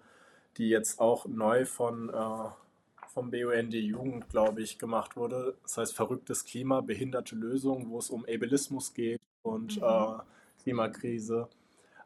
die 0.57 0.69
jetzt 0.69 1.01
auch 1.01 1.27
neu 1.27 1.67
von 1.67 2.09
äh, 2.09 2.51
vom 3.15 3.31
BUND 3.31 3.75
Jugend, 3.75 4.29
glaube 4.29 4.61
ich, 4.63 4.79
gemacht 4.79 5.17
wurde. 5.17 5.57
Das 5.63 5.79
heißt 5.79 5.95
Verrücktes 5.95 6.45
Klima, 6.45 6.81
behinderte 6.81 7.37
Lösungen, 7.37 7.89
wo 7.91 7.99
es 7.99 8.11
um 8.11 8.25
Ableismus 8.25 8.93
geht 8.93 9.21
und 9.43 9.77
mhm. 9.77 9.85
äh, 9.85 10.63
Klimakrise. 10.63 11.49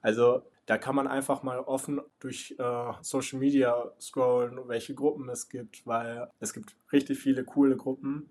Also 0.02 0.42
da 0.68 0.76
kann 0.76 0.94
man 0.94 1.06
einfach 1.06 1.42
mal 1.42 1.60
offen 1.60 1.98
durch 2.20 2.54
äh, 2.58 2.92
Social 3.00 3.38
Media 3.38 3.90
scrollen, 3.98 4.60
welche 4.68 4.94
Gruppen 4.94 5.30
es 5.30 5.48
gibt, 5.48 5.86
weil 5.86 6.30
es 6.40 6.52
gibt 6.52 6.76
richtig 6.92 7.18
viele 7.18 7.42
coole 7.42 7.74
Gruppen 7.78 8.28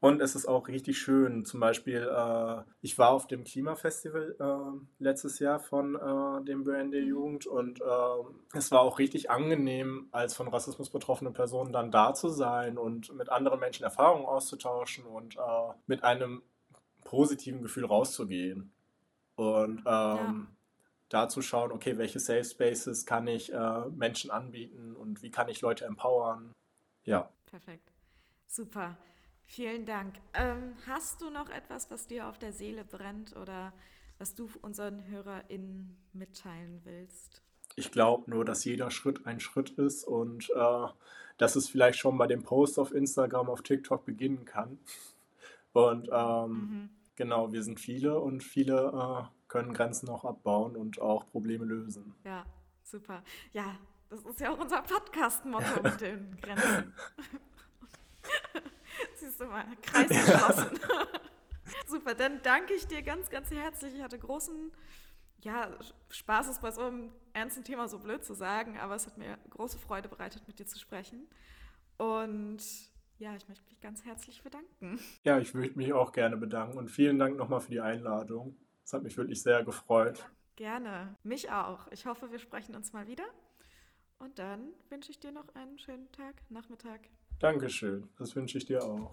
und 0.00 0.20
es 0.20 0.34
ist 0.34 0.46
auch 0.46 0.66
richtig 0.66 0.98
schön. 0.98 1.44
Zum 1.44 1.60
Beispiel, 1.60 2.10
äh, 2.12 2.62
ich 2.80 2.98
war 2.98 3.10
auf 3.10 3.28
dem 3.28 3.44
Klimafestival 3.44 4.34
äh, 4.36 5.02
letztes 5.02 5.38
Jahr 5.38 5.60
von 5.60 5.94
äh, 5.94 6.44
dem 6.44 6.64
BND 6.64 6.92
mhm. 6.92 7.08
Jugend 7.08 7.46
und 7.46 7.80
äh, 7.80 8.56
es 8.58 8.72
war 8.72 8.80
auch 8.80 8.98
richtig 8.98 9.30
angenehm, 9.30 10.08
als 10.10 10.34
von 10.34 10.48
Rassismus 10.48 10.90
betroffene 10.90 11.30
Personen 11.30 11.72
dann 11.72 11.92
da 11.92 12.14
zu 12.14 12.30
sein 12.30 12.78
und 12.78 13.14
mit 13.14 13.28
anderen 13.28 13.60
Menschen 13.60 13.84
Erfahrungen 13.84 14.26
auszutauschen 14.26 15.04
und 15.04 15.36
äh, 15.36 15.72
mit 15.86 16.02
einem 16.02 16.42
positiven 17.04 17.62
Gefühl 17.62 17.84
rauszugehen. 17.84 18.72
Und 19.36 19.78
ähm, 19.78 19.84
ja. 19.86 20.46
Da 21.08 21.28
zu 21.28 21.42
schauen, 21.42 21.72
okay, 21.72 21.98
welche 21.98 22.18
Safe 22.18 22.44
Spaces 22.44 23.06
kann 23.06 23.26
ich 23.26 23.52
äh, 23.52 23.88
Menschen 23.90 24.30
anbieten 24.30 24.94
und 24.96 25.22
wie 25.22 25.30
kann 25.30 25.48
ich 25.48 25.60
Leute 25.60 25.84
empowern. 25.84 26.52
Ja. 27.04 27.30
Perfekt. 27.46 27.92
Super. 28.48 28.96
Vielen 29.44 29.86
Dank. 29.86 30.16
Ähm, 30.34 30.74
hast 30.86 31.22
du 31.22 31.30
noch 31.30 31.48
etwas, 31.50 31.90
was 31.90 32.08
dir 32.08 32.26
auf 32.28 32.38
der 32.38 32.52
Seele 32.52 32.84
brennt 32.84 33.36
oder 33.36 33.72
was 34.18 34.34
du 34.34 34.48
unseren 34.62 35.06
HörerInnen 35.06 35.96
mitteilen 36.12 36.80
willst? 36.84 37.42
Ich 37.76 37.92
glaube 37.92 38.28
nur, 38.30 38.44
dass 38.44 38.64
jeder 38.64 38.90
Schritt 38.90 39.26
ein 39.26 39.38
Schritt 39.38 39.70
ist 39.70 40.04
und 40.04 40.50
äh, 40.50 40.86
dass 41.36 41.54
es 41.54 41.68
vielleicht 41.68 41.98
schon 41.98 42.18
bei 42.18 42.26
dem 42.26 42.42
Post 42.42 42.78
auf 42.78 42.92
Instagram, 42.92 43.48
auf 43.48 43.62
TikTok 43.62 44.04
beginnen 44.04 44.44
kann. 44.44 44.78
Und 45.72 46.08
ähm, 46.10 46.50
mhm. 46.50 46.90
genau, 47.14 47.52
wir 47.52 47.62
sind 47.62 47.78
viele 47.78 48.18
und 48.18 48.42
viele 48.42 48.92
äh, 48.94 49.35
können 49.48 49.72
Grenzen 49.72 50.08
auch 50.08 50.24
abbauen 50.24 50.76
und 50.76 51.00
auch 51.00 51.28
Probleme 51.30 51.64
lösen. 51.64 52.14
Ja, 52.24 52.44
super. 52.82 53.22
Ja, 53.52 53.76
das 54.08 54.24
ist 54.24 54.40
ja 54.40 54.52
auch 54.52 54.58
unser 54.58 54.82
Podcast-Motto 54.82 55.64
mit 55.82 56.00
den 56.00 56.36
Grenzen. 56.40 56.94
Siehst 59.16 59.40
du 59.40 59.46
mal, 59.46 59.64
Kreis 59.82 60.08
geschlossen. 60.08 60.78
Super, 61.86 62.14
dann 62.14 62.40
danke 62.42 62.74
ich 62.74 62.86
dir 62.86 63.02
ganz, 63.02 63.28
ganz 63.28 63.50
herzlich. 63.50 63.94
Ich 63.94 64.02
hatte 64.02 64.18
großen 64.18 64.72
ja, 65.42 65.70
Spaß 66.10 66.48
ist 66.48 66.62
bei 66.62 66.70
so 66.70 66.82
einem 66.82 67.10
ernsten 67.32 67.62
Thema 67.62 67.88
so 67.88 67.98
blöd 67.98 68.24
zu 68.24 68.34
sagen, 68.34 68.78
aber 68.78 68.96
es 68.96 69.06
hat 69.06 69.18
mir 69.18 69.38
große 69.50 69.78
Freude 69.78 70.08
bereitet, 70.08 70.46
mit 70.48 70.58
dir 70.58 70.66
zu 70.66 70.78
sprechen. 70.78 71.28
Und 71.98 72.58
ja, 73.18 73.34
ich 73.36 73.48
möchte 73.48 73.64
mich 73.66 73.80
ganz 73.80 74.04
herzlich 74.04 74.42
bedanken. 74.42 74.98
Ja, 75.24 75.38
ich 75.38 75.54
würde 75.54 75.76
mich 75.76 75.92
auch 75.92 76.12
gerne 76.12 76.36
bedanken 76.36 76.78
und 76.78 76.90
vielen 76.90 77.18
Dank 77.18 77.36
nochmal 77.36 77.60
für 77.60 77.70
die 77.70 77.80
Einladung. 77.80 78.56
Es 78.86 78.92
hat 78.92 79.02
mich 79.02 79.16
wirklich 79.16 79.42
sehr 79.42 79.64
gefreut. 79.64 80.24
Gerne, 80.54 81.16
mich 81.24 81.50
auch. 81.50 81.88
Ich 81.90 82.06
hoffe, 82.06 82.30
wir 82.30 82.38
sprechen 82.38 82.76
uns 82.76 82.92
mal 82.92 83.08
wieder. 83.08 83.24
Und 84.20 84.38
dann 84.38 84.68
wünsche 84.90 85.10
ich 85.10 85.18
dir 85.18 85.32
noch 85.32 85.52
einen 85.56 85.76
schönen 85.76 86.10
Tag, 86.12 86.40
Nachmittag. 86.50 87.00
Dankeschön, 87.40 88.08
das 88.16 88.36
wünsche 88.36 88.58
ich 88.58 88.64
dir 88.64 88.84
auch. 88.84 89.10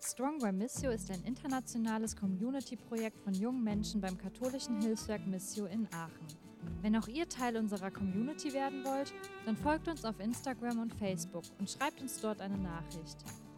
Strong 0.00 0.40
by 0.40 0.50
Missio 0.50 0.90
ist 0.90 1.12
ein 1.12 1.22
internationales 1.22 2.16
Community-Projekt 2.16 3.20
von 3.20 3.34
jungen 3.34 3.62
Menschen 3.62 4.00
beim 4.00 4.18
katholischen 4.18 4.80
Hilfswerk 4.80 5.24
Missio 5.28 5.66
in 5.66 5.86
Aachen. 5.92 6.26
Wenn 6.82 6.96
auch 6.96 7.06
ihr 7.06 7.28
Teil 7.28 7.56
unserer 7.56 7.92
Community 7.92 8.52
werden 8.52 8.84
wollt, 8.84 9.14
dann 9.46 9.56
folgt 9.56 9.86
uns 9.86 10.04
auf 10.04 10.18
Instagram 10.18 10.80
und 10.80 10.92
Facebook 10.94 11.44
und 11.60 11.70
schreibt 11.70 12.00
uns 12.02 12.20
dort 12.20 12.40
eine 12.40 12.58
Nachricht. 12.58 13.18